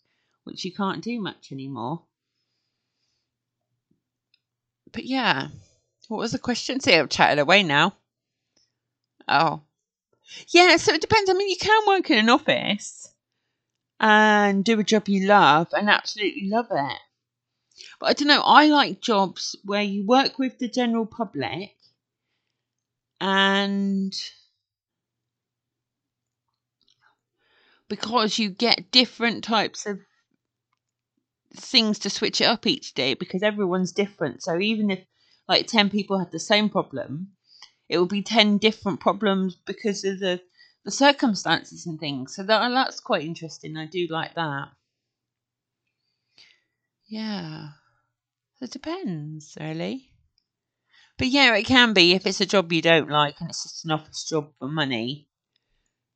which 0.44 0.64
you 0.64 0.72
can't 0.72 1.02
do 1.02 1.20
much 1.20 1.52
anymore. 1.52 2.02
But 4.92 5.04
yeah, 5.04 5.48
what 6.08 6.18
was 6.18 6.32
the 6.32 6.38
question? 6.38 6.80
See, 6.80 6.94
I've 6.94 7.08
chatted 7.08 7.38
away 7.38 7.62
now. 7.62 7.94
Oh, 9.26 9.62
yeah. 10.48 10.76
So 10.76 10.92
it 10.92 11.00
depends. 11.00 11.30
I 11.30 11.32
mean, 11.32 11.48
you 11.48 11.56
can 11.56 11.86
work 11.86 12.10
in 12.10 12.18
an 12.18 12.28
office 12.28 13.12
and 13.98 14.64
do 14.64 14.78
a 14.78 14.84
job 14.84 15.08
you 15.08 15.26
love 15.26 15.68
and 15.72 15.88
absolutely 15.88 16.48
love 16.48 16.66
it. 16.70 16.98
But 17.98 18.06
I 18.10 18.12
don't 18.12 18.28
know, 18.28 18.42
I 18.44 18.66
like 18.66 19.00
jobs 19.00 19.56
where 19.64 19.82
you 19.82 20.04
work 20.06 20.38
with 20.38 20.58
the 20.58 20.68
general 20.68 21.06
public 21.06 21.76
and 23.20 24.12
because 27.88 28.38
you 28.38 28.50
get 28.50 28.90
different 28.90 29.44
types 29.44 29.86
of 29.86 30.00
things 31.54 31.98
to 32.00 32.10
switch 32.10 32.40
it 32.40 32.44
up 32.44 32.66
each 32.66 32.94
day 32.94 33.14
because 33.14 33.42
everyone's 33.42 33.92
different. 33.92 34.42
So 34.42 34.58
even 34.58 34.90
if 34.90 35.04
like 35.48 35.66
10 35.66 35.90
people 35.90 36.18
had 36.18 36.32
the 36.32 36.40
same 36.40 36.68
problem, 36.68 37.32
it 37.88 37.98
would 37.98 38.08
be 38.08 38.22
10 38.22 38.58
different 38.58 39.00
problems 39.00 39.56
because 39.66 40.04
of 40.04 40.18
the, 40.20 40.40
the 40.84 40.90
circumstances 40.90 41.86
and 41.86 42.00
things. 42.00 42.34
So 42.34 42.42
that, 42.42 42.68
that's 42.70 43.00
quite 43.00 43.24
interesting. 43.24 43.76
I 43.76 43.86
do 43.86 44.06
like 44.08 44.34
that. 44.34 44.68
Yeah. 47.12 47.68
It 48.62 48.70
depends, 48.70 49.54
really. 49.60 50.08
But 51.18 51.26
yeah, 51.26 51.54
it 51.54 51.64
can 51.64 51.92
be 51.92 52.14
if 52.14 52.26
it's 52.26 52.40
a 52.40 52.46
job 52.46 52.72
you 52.72 52.80
don't 52.80 53.10
like 53.10 53.38
and 53.38 53.50
it's 53.50 53.64
just 53.64 53.84
an 53.84 53.90
office 53.90 54.24
job 54.24 54.54
for 54.58 54.66
money. 54.66 55.28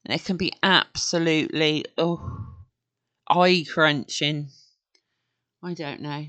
And 0.07 0.15
it 0.15 0.25
can 0.25 0.39
be 0.39 0.55
absolutely 0.63 1.85
oh 1.99 2.47
eye 3.29 3.67
crunching. 3.71 4.49
I 5.63 5.75
don't 5.75 6.01
know. 6.01 6.29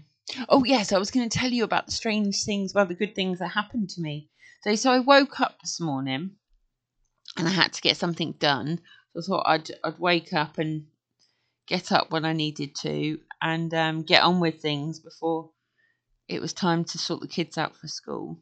Oh 0.49 0.65
yes, 0.65 0.91
I 0.91 0.97
was 0.97 1.11
going 1.11 1.29
to 1.29 1.39
tell 1.39 1.51
you 1.51 1.63
about 1.63 1.85
the 1.85 1.93
strange 1.93 2.43
things, 2.43 2.73
well, 2.73 2.85
the 2.85 2.93
good 2.93 3.15
things 3.15 3.39
that 3.39 3.47
happened 3.47 3.91
to 3.91 4.01
me. 4.01 4.27
So, 4.63 4.75
so 4.75 4.91
I 4.91 4.99
woke 4.99 5.39
up 5.39 5.61
this 5.61 5.79
morning, 5.79 6.31
and 7.37 7.47
I 7.47 7.51
had 7.51 7.71
to 7.71 7.81
get 7.81 7.95
something 7.95 8.33
done. 8.33 8.81
So 9.15 9.21
I 9.21 9.23
thought 9.23 9.47
I'd 9.47 9.71
I'd 9.85 9.99
wake 9.99 10.33
up 10.33 10.57
and 10.57 10.87
get 11.67 11.91
up 11.91 12.11
when 12.11 12.25
I 12.25 12.33
needed 12.33 12.75
to, 12.81 13.19
and 13.41 13.73
um, 13.73 14.03
get 14.03 14.23
on 14.23 14.39
with 14.39 14.61
things 14.61 14.99
before 14.99 15.51
it 16.27 16.41
was 16.41 16.53
time 16.53 16.83
to 16.83 16.97
sort 16.97 17.21
the 17.21 17.27
kids 17.27 17.57
out 17.57 17.75
for 17.75 17.87
school. 17.87 18.39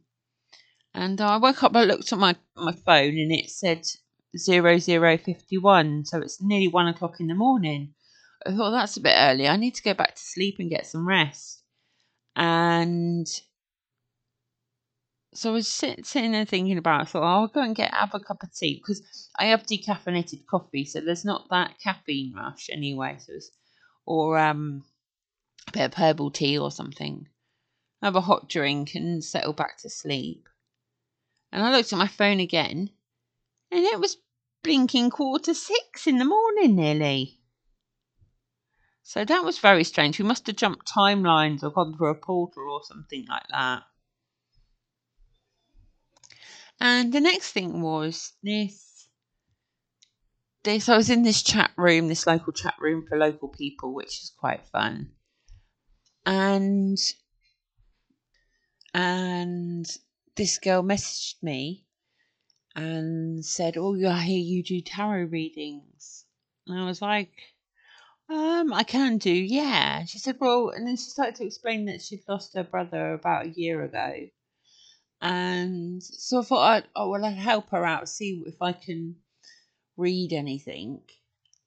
And 0.94 1.20
I 1.20 1.38
woke 1.38 1.64
up, 1.64 1.76
I 1.76 1.84
looked 1.84 2.12
at 2.14 2.20
my, 2.20 2.36
my 2.56 2.72
phone, 2.72 3.18
and 3.18 3.32
it 3.32 3.50
said 3.50 3.86
0051, 4.38 6.06
so 6.06 6.20
it's 6.20 6.42
nearly 6.42 6.68
one 6.68 6.88
o'clock 6.88 7.20
in 7.20 7.28
the 7.28 7.36
morning. 7.36 7.94
I 8.46 8.56
thought 8.56 8.72
that's 8.72 8.98
a 8.98 9.02
bit 9.02 9.16
early. 9.18 9.48
I 9.48 9.58
need 9.58 9.76
to 9.76 9.84
go 9.84 9.94
back 9.94 10.16
to 10.16 10.22
sleep 10.22 10.56
and 10.60 10.70
get 10.70 10.86
some 10.86 11.08
rest. 11.08 11.64
And 12.36 13.28
so 15.36 15.50
I 15.50 15.54
was 15.54 15.68
sit, 15.68 16.06
sitting 16.06 16.32
there 16.32 16.46
thinking 16.46 16.78
about. 16.78 17.02
It. 17.02 17.04
I 17.04 17.06
thought 17.06 17.24
oh, 17.24 17.26
I'll 17.26 17.48
go 17.48 17.62
and 17.62 17.76
get 17.76 17.94
have 17.94 18.14
a 18.14 18.20
cup 18.20 18.44
of 18.44 18.54
tea 18.54 18.76
because 18.76 19.30
I 19.38 19.48
have 19.48 19.66
decaffeinated 19.66 20.46
coffee, 20.46 20.86
so 20.86 21.02
there's 21.02 21.26
not 21.26 21.50
that 21.50 21.80
caffeine 21.84 22.34
rush 22.34 22.70
anyway. 22.72 23.18
So 23.20 23.34
or 24.06 24.38
um, 24.38 24.86
a 25.68 25.72
bit 25.72 25.86
of 25.86 25.94
herbal 25.96 26.32
tea 26.32 26.58
or 26.58 26.72
something. 26.72 27.28
Have 28.02 28.16
a 28.16 28.22
hot 28.22 28.50
drink 28.50 28.96
and 28.96 29.24
settle 29.24 29.54
back 29.54 29.78
to 29.80 29.90
sleep. 29.90 30.48
And 31.52 31.64
I 31.64 31.72
looked 31.72 31.92
at 31.92 32.00
my 32.00 32.08
phone 32.08 32.40
again, 32.40 32.90
and 33.72 33.84
it 33.84 34.00
was 34.00 34.18
blinking 34.64 35.10
quarter 35.10 35.54
six 35.54 36.08
in 36.08 36.18
the 36.18 36.26
morning 36.26 36.76
nearly. 36.76 37.40
So 39.04 39.24
that 39.26 39.44
was 39.44 39.60
very 39.60 39.84
strange. 39.84 40.18
We 40.18 40.26
must 40.26 40.48
have 40.48 40.56
jumped 40.56 40.92
timelines 40.92 41.64
or 41.64 41.72
gone 41.72 41.96
through 41.96 42.10
a 42.10 42.16
portal 42.16 42.70
or 42.72 42.82
something 42.84 43.26
like 43.28 43.48
that. 43.50 43.84
And 46.80 47.14
the 47.14 47.22
next 47.22 47.52
thing 47.52 47.82
was 47.82 48.34
this. 48.44 49.08
This 50.64 50.90
I 50.90 50.98
was 50.98 51.10
in 51.10 51.24
this 51.24 51.44
chat 51.44 51.72
room, 51.78 52.08
this 52.08 52.26
local 52.26 52.54
chat 52.54 52.76
room 52.80 53.06
for 53.08 53.18
local 53.18 53.50
people, 53.50 53.94
which 53.94 54.22
is 54.24 54.34
quite 54.38 54.66
fun. 54.68 55.12
And 56.26 56.98
and 58.94 59.86
this 60.36 60.58
girl 60.58 60.82
messaged 60.82 61.44
me 61.44 61.86
and 62.76 63.46
said, 63.46 63.78
"Oh, 63.78 63.96
I 64.08 64.22
hear 64.24 64.40
you 64.40 64.64
do 64.64 64.82
tarot 64.82 65.26
readings." 65.26 66.26
And 66.68 66.80
I 66.80 66.86
was 66.86 67.02
like, 67.02 67.32
um, 68.28 68.74
I 68.74 68.84
can 68.84 69.18
do, 69.18 69.32
yeah. 69.32 70.06
She 70.06 70.18
said, 70.18 70.38
well, 70.40 70.70
and 70.70 70.88
then 70.88 70.96
she 70.96 71.10
started 71.10 71.36
to 71.36 71.46
explain 71.46 71.86
that 71.86 72.02
she'd 72.02 72.24
lost 72.28 72.56
her 72.56 72.64
brother 72.64 73.14
about 73.14 73.46
a 73.46 73.50
year 73.50 73.84
ago. 73.84 74.28
And 75.22 76.04
so 76.04 76.40
I 76.40 76.44
thought, 76.44 76.72
I'd, 76.72 76.84
oh, 76.96 77.10
well, 77.10 77.26
I'd 77.26 77.38
help 77.38 77.70
her 77.72 77.86
out, 77.86 78.10
see 78.10 78.44
if 78.46 78.62
I 78.62 78.74
can 78.74 79.16
read 79.98 80.34
anything. 80.34 81.02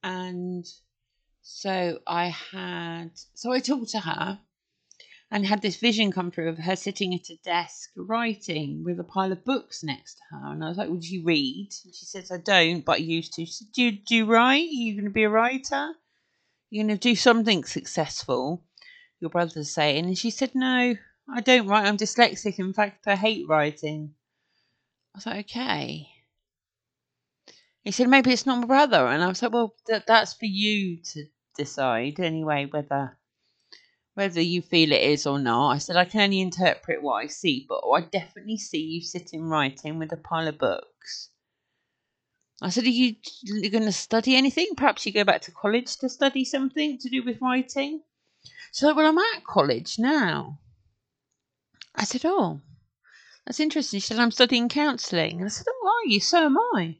And 0.03 0.67
so 1.43 1.99
I 2.07 2.29
had, 2.29 3.11
so 3.35 3.53
I 3.53 3.61
talked 3.61 3.91
to 3.91 4.01
her 4.01 4.39
and 5.31 5.47
had 5.47 5.61
this 5.61 5.77
vision 5.77 6.13
come 6.13 6.31
through 6.31 6.49
of 6.49 6.59
her 6.59 6.77
sitting 6.77 7.15
at 7.15 7.31
a 7.31 7.37
desk 7.45 7.91
writing 7.97 8.83
with 8.85 8.99
a 8.99 9.05
pile 9.05 9.33
of 9.33 9.45
books 9.45 9.83
next 9.83 10.15
to 10.15 10.23
her. 10.31 10.53
And 10.53 10.65
I 10.65 10.69
was 10.69 10.79
like, 10.79 10.89
Would 10.89 11.09
you 11.09 11.25
read? 11.25 11.69
And 11.85 11.95
she 11.95 12.07
says, 12.07 12.31
I 12.31 12.39
don't, 12.39 12.85
but 12.85 12.97
I 12.97 12.99
used 12.99 13.35
to. 13.35 13.45
She 13.45 13.53
said, 13.53 13.69
Do 13.75 13.83
you, 13.83 13.93
do 13.93 14.15
you 14.15 14.27
write? 14.27 14.63
Are 14.63 14.83
you 14.83 14.95
going 14.95 15.05
to 15.05 15.11
be 15.11 15.25
a 15.25 15.31
writer? 15.31 15.93
You're 16.71 16.85
going 16.87 16.99
to 16.99 17.09
do 17.09 17.15
something 17.15 17.65
successful, 17.65 18.65
your 19.21 19.31
brother's 19.31 19.71
saying. 19.71 20.07
And 20.07 20.19
she 20.19 20.31
said, 20.31 20.55
No, 20.55 20.95
I 21.31 21.41
don't 21.41 21.67
write. 21.67 21.87
I'm 21.87 21.97
dyslexic. 21.97 22.59
In 22.59 22.73
fact, 22.73 23.07
I 23.07 23.17
hate 23.17 23.49
writing. 23.49 24.15
I 25.15 25.19
was 25.19 25.27
like, 25.27 25.47
Okay. 25.51 26.09
He 27.83 27.91
said, 27.93 28.09
Maybe 28.09 28.33
it's 28.33 28.47
not 28.47 28.61
my 28.61 28.67
brother. 28.67 29.07
And 29.07 29.23
I 29.23 29.29
was 29.29 29.43
like, 29.43 29.53
Well, 29.53 29.75
that, 29.87 30.07
that's 30.07 30.35
for 30.35 30.47
you 30.47 31.03
to 31.13 31.27
decide 31.57 32.21
anyway, 32.21 32.67
whether. 32.67 33.19
Whether 34.15 34.41
you 34.41 34.63
feel 34.63 34.91
it 34.91 35.03
is 35.03 35.27
or 35.27 35.39
not, 35.39 35.71
I 35.71 35.79
said 35.79 35.97
I 35.97 36.05
can 36.05 36.23
only 36.23 36.41
interpret 36.41 37.03
what 37.03 37.23
I 37.23 37.29
see, 37.29 37.67
but 37.69 37.89
I 37.89 38.01
definitely 38.01 38.59
see 38.59 38.83
you 38.83 39.01
sitting 39.01 39.45
writing 39.45 39.99
with 39.99 40.13
a 40.13 40.17
pile 40.17 40.49
of 40.49 40.59
books 40.59 41.31
I 42.61 42.71
said, 42.71 42.85
Are 42.85 42.89
you 42.89 43.15
going 43.71 43.85
to 43.85 43.93
study 43.93 44.35
anything? 44.35 44.75
Perhaps 44.77 45.07
you 45.07 45.13
go 45.13 45.23
back 45.25 45.43
to 45.43 45.53
college 45.53 45.97
to 45.99 46.09
study 46.09 46.45
something 46.45 46.99
to 46.99 47.09
do 47.09 47.23
with 47.23 47.41
writing? 47.41 48.03
So, 48.73 48.93
well, 48.95 49.07
I'm 49.07 49.19
at 49.19 49.45
college 49.45 49.99
now. 49.99 50.59
I 51.99 52.05
said, 52.05 52.23
Oh, 52.25 52.61
that's 53.45 53.61
interesting. 53.61 54.01
She 54.01 54.07
said, 54.07 54.19
I'm 54.19 54.31
studying 54.31 54.69
counselling. 54.69 55.39
And 55.39 55.47
I 55.47 55.49
said, 55.49 55.67
Oh, 55.69 55.89
are 55.89 56.09
you? 56.09 56.21
So 56.21 56.47
am 56.47 56.57
I. 56.75 56.99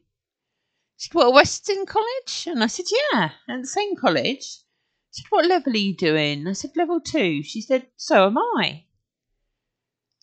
She 0.97 1.07
said, 1.07 1.15
What, 1.15 1.33
Western 1.33 1.85
College? 1.85 2.47
And 2.47 2.61
I 2.63 2.67
said, 2.67 2.85
Yeah, 2.91 3.31
at 3.47 3.61
the 3.61 3.67
same 3.67 3.95
college. 3.95 4.43
She 4.43 5.21
said, 5.21 5.25
What 5.29 5.45
level 5.45 5.73
are 5.73 5.77
you 5.77 5.95
doing? 5.95 6.45
I 6.47 6.53
said, 6.53 6.71
Level 6.75 6.99
two. 6.99 7.43
She 7.43 7.61
said, 7.61 7.87
So 7.95 8.27
am 8.27 8.37
I. 8.37 8.83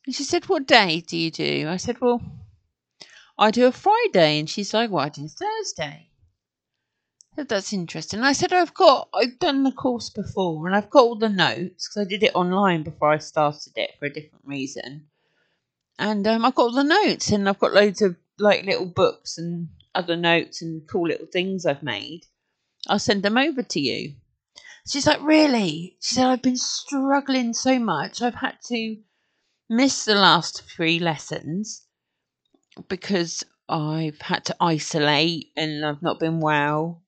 And 0.05 0.15
she 0.15 0.25
said, 0.25 0.47
What 0.47 0.67
day 0.67 1.01
do 1.01 1.17
you 1.17 1.31
do? 1.31 1.69
I 1.69 1.79
said, 1.79 2.01
Well, 2.01 2.21
I 3.39 3.51
do 3.51 3.67
a 3.67 3.73
Friday. 3.73 4.39
And 4.39 4.49
she's 4.49 4.73
like, 4.73 4.91
well, 4.91 5.05
I 5.05 5.09
do 5.11 5.29
Thursday. 5.29 6.06
That's 7.37 7.73
interesting. 7.73 8.21
I 8.21 8.33
said, 8.33 8.55
I've 8.55 8.73
got, 8.73 9.11
I've 9.13 9.39
done 9.39 9.63
the 9.63 9.73
course 9.73 10.09
before 10.09 10.67
and 10.67 10.75
I've 10.75 10.89
got 10.89 11.03
all 11.03 11.19
the 11.19 11.29
notes 11.29 11.87
because 11.87 12.07
I 12.07 12.09
did 12.09 12.23
it 12.23 12.35
online 12.35 12.83
before 12.83 13.11
I 13.11 13.19
started 13.19 13.75
it 13.77 13.91
for 13.99 14.07
a 14.07 14.13
different 14.13 14.45
reason. 14.47 15.09
And 15.99 16.27
um, 16.27 16.45
I've 16.47 16.55
got 16.55 16.63
all 16.63 16.73
the 16.73 16.83
notes 16.83 17.31
and 17.31 17.47
I've 17.47 17.59
got 17.59 17.75
loads 17.75 18.01
of 18.01 18.17
like 18.39 18.65
little 18.65 18.87
books 18.87 19.37
and 19.37 19.69
other 19.95 20.17
notes 20.17 20.63
and 20.63 20.89
cool 20.89 21.09
little 21.09 21.27
things 21.27 21.67
I've 21.67 21.83
made. 21.83 22.23
I'll 22.89 22.99
send 22.99 23.23
them 23.23 23.37
over 23.37 23.63
to 23.63 23.81
you. 23.81 24.15
She's 24.89 25.07
like, 25.07 25.21
Really? 25.21 25.97
She 26.01 26.15
said, 26.15 26.27
I've 26.27 26.43
been 26.43 26.57
struggling 26.57 27.53
so 27.53 27.79
much. 27.79 28.23
I've 28.23 28.37
had 28.37 28.57
to 28.69 28.97
miss 29.69 30.05
the 30.07 30.15
last 30.15 30.63
three 30.63 30.99
lessons 31.01 31.83
because 32.89 33.45
I've 33.69 34.21
had 34.21 34.45
to 34.47 34.57
isolate 34.61 35.51
and 35.57 35.85
I've 35.85 36.03
not 36.03 36.19
been 36.19 36.41
well. 36.41 37.03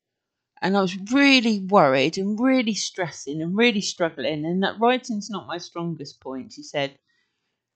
And 0.61 0.77
I 0.77 0.81
was 0.81 0.97
really 1.13 1.61
worried 1.61 2.19
and 2.19 2.39
really 2.39 2.75
stressing 2.75 3.41
and 3.41 3.57
really 3.57 3.81
struggling. 3.81 4.45
And 4.45 4.63
that 4.63 4.81
writing's 4.81 5.31
not 5.31 5.47
my 5.47 5.59
strongest 5.59 6.21
point, 6.21 6.53
she 6.53 6.63
said. 6.63 6.99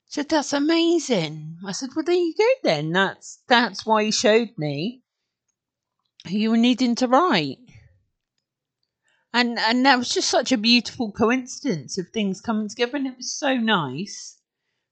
She 0.08 0.14
said, 0.14 0.28
That's 0.28 0.52
amazing. 0.52 1.58
I 1.66 1.72
said, 1.72 1.90
Well, 1.94 2.04
there 2.04 2.14
you 2.14 2.34
go 2.36 2.48
then. 2.62 2.92
That's 2.92 3.42
that's 3.46 3.86
why 3.86 4.02
you 4.02 4.12
showed 4.12 4.56
me 4.56 5.02
you 6.26 6.50
were 6.50 6.56
needing 6.56 6.94
to 6.96 7.08
write. 7.08 7.58
And 9.32 9.58
and 9.58 9.84
that 9.86 9.98
was 9.98 10.10
just 10.10 10.28
such 10.28 10.52
a 10.52 10.58
beautiful 10.58 11.10
coincidence 11.10 11.98
of 11.98 12.08
things 12.10 12.40
coming 12.40 12.68
together 12.68 12.96
and 12.96 13.06
it 13.06 13.16
was 13.16 13.32
so 13.32 13.56
nice 13.56 14.38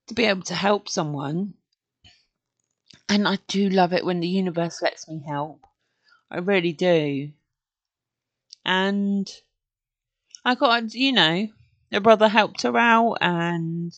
to 0.07 0.13
be 0.13 0.25
able 0.25 0.43
to 0.43 0.55
help 0.55 0.89
someone 0.89 1.53
and 3.07 3.27
I 3.27 3.37
do 3.47 3.69
love 3.69 3.93
it 3.93 4.05
when 4.05 4.21
the 4.21 4.27
universe 4.27 4.81
lets 4.81 5.07
me 5.07 5.21
help. 5.27 5.65
I 6.31 6.37
really 6.37 6.71
do. 6.71 7.33
And 8.65 9.29
I 10.45 10.55
got, 10.55 10.93
you 10.93 11.11
know, 11.11 11.47
a 11.91 11.99
brother 11.99 12.27
helped 12.27 12.61
her 12.63 12.77
out 12.77 13.17
and 13.21 13.91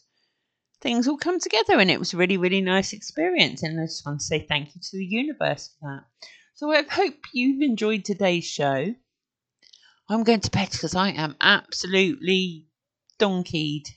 things 0.82 1.08
all 1.08 1.17
come 1.17 1.39
together 1.39 1.80
and 1.80 1.89
it 1.89 1.99
was 1.99 2.13
a 2.13 2.17
really, 2.17 2.38
really 2.38 2.62
nice 2.62 2.93
experience. 2.93 3.63
And 3.63 3.80
I 3.80 3.86
just 3.86 4.06
want 4.06 4.19
to 4.19 4.26
say 4.26 4.45
thank 4.47 4.76
you 4.76 4.82
to 4.82 4.97
the 4.97 5.06
universe 5.06 5.73
for 5.80 5.89
that. 5.89 6.28
So 6.56 6.71
I 6.71 6.84
hope 6.84 7.15
you've 7.34 7.62
enjoyed 7.62 8.06
today's 8.06 8.45
show. 8.45 8.93
I'm 10.10 10.23
going 10.23 10.41
to 10.41 10.52
bed 10.52 10.69
because 10.71 10.95
I 10.95 11.10
am 11.10 11.36
absolutely 11.39 12.67
donkeyed. 13.19 13.88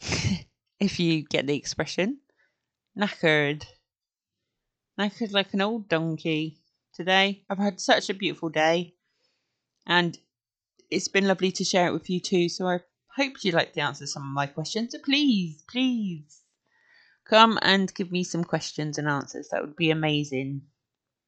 if 0.80 1.00
you 1.00 1.22
get 1.22 1.46
the 1.46 1.56
expression 1.56 2.18
knackered. 2.96 3.64
Knackered 4.98 5.32
like 5.32 5.52
an 5.54 5.60
old 5.60 5.88
donkey. 5.88 6.58
Today, 6.94 7.44
I've 7.50 7.58
had 7.58 7.80
such 7.80 8.08
a 8.08 8.14
beautiful 8.14 8.48
day, 8.48 8.94
and 9.86 10.16
it's 10.90 11.08
been 11.08 11.26
lovely 11.26 11.52
to 11.52 11.64
share 11.64 11.88
it 11.88 11.92
with 11.92 12.08
you 12.08 12.20
too. 12.20 12.48
So 12.48 12.68
I 12.68 12.80
hope 13.16 13.42
you'd 13.42 13.54
like 13.54 13.72
to 13.74 13.80
answer 13.80 14.06
some 14.06 14.22
of 14.22 14.28
my 14.28 14.46
questions. 14.46 14.92
So 14.92 14.98
please, 14.98 15.62
please 15.68 16.44
Come 17.24 17.58
and 17.62 17.92
give 17.94 18.12
me 18.12 18.22
some 18.22 18.44
questions 18.44 18.98
and 18.98 19.08
answers. 19.08 19.48
That 19.48 19.62
would 19.62 19.76
be 19.76 19.90
amazing. 19.90 20.62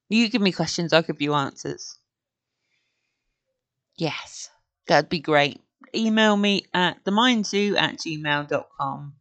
You 0.09 0.29
give 0.29 0.42
me 0.42 0.52
questions, 0.52 0.92
I'll 0.92 1.02
give 1.02 1.22
you 1.22 1.35
answers. 1.35 1.98
Yes, 3.96 4.50
that'd 4.87 5.09
be 5.09 5.20
great. 5.20 5.61
Email 5.94 6.37
me 6.37 6.66
at 6.74 7.02
themindzoo 7.05 7.79
at 7.79 7.96
gmail.com 7.98 9.14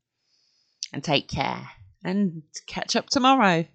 and 0.91 1.03
take 1.03 1.29
care 1.29 1.69
and 2.03 2.43
catch 2.67 2.95
up 2.95 3.07
tomorrow. 3.07 3.65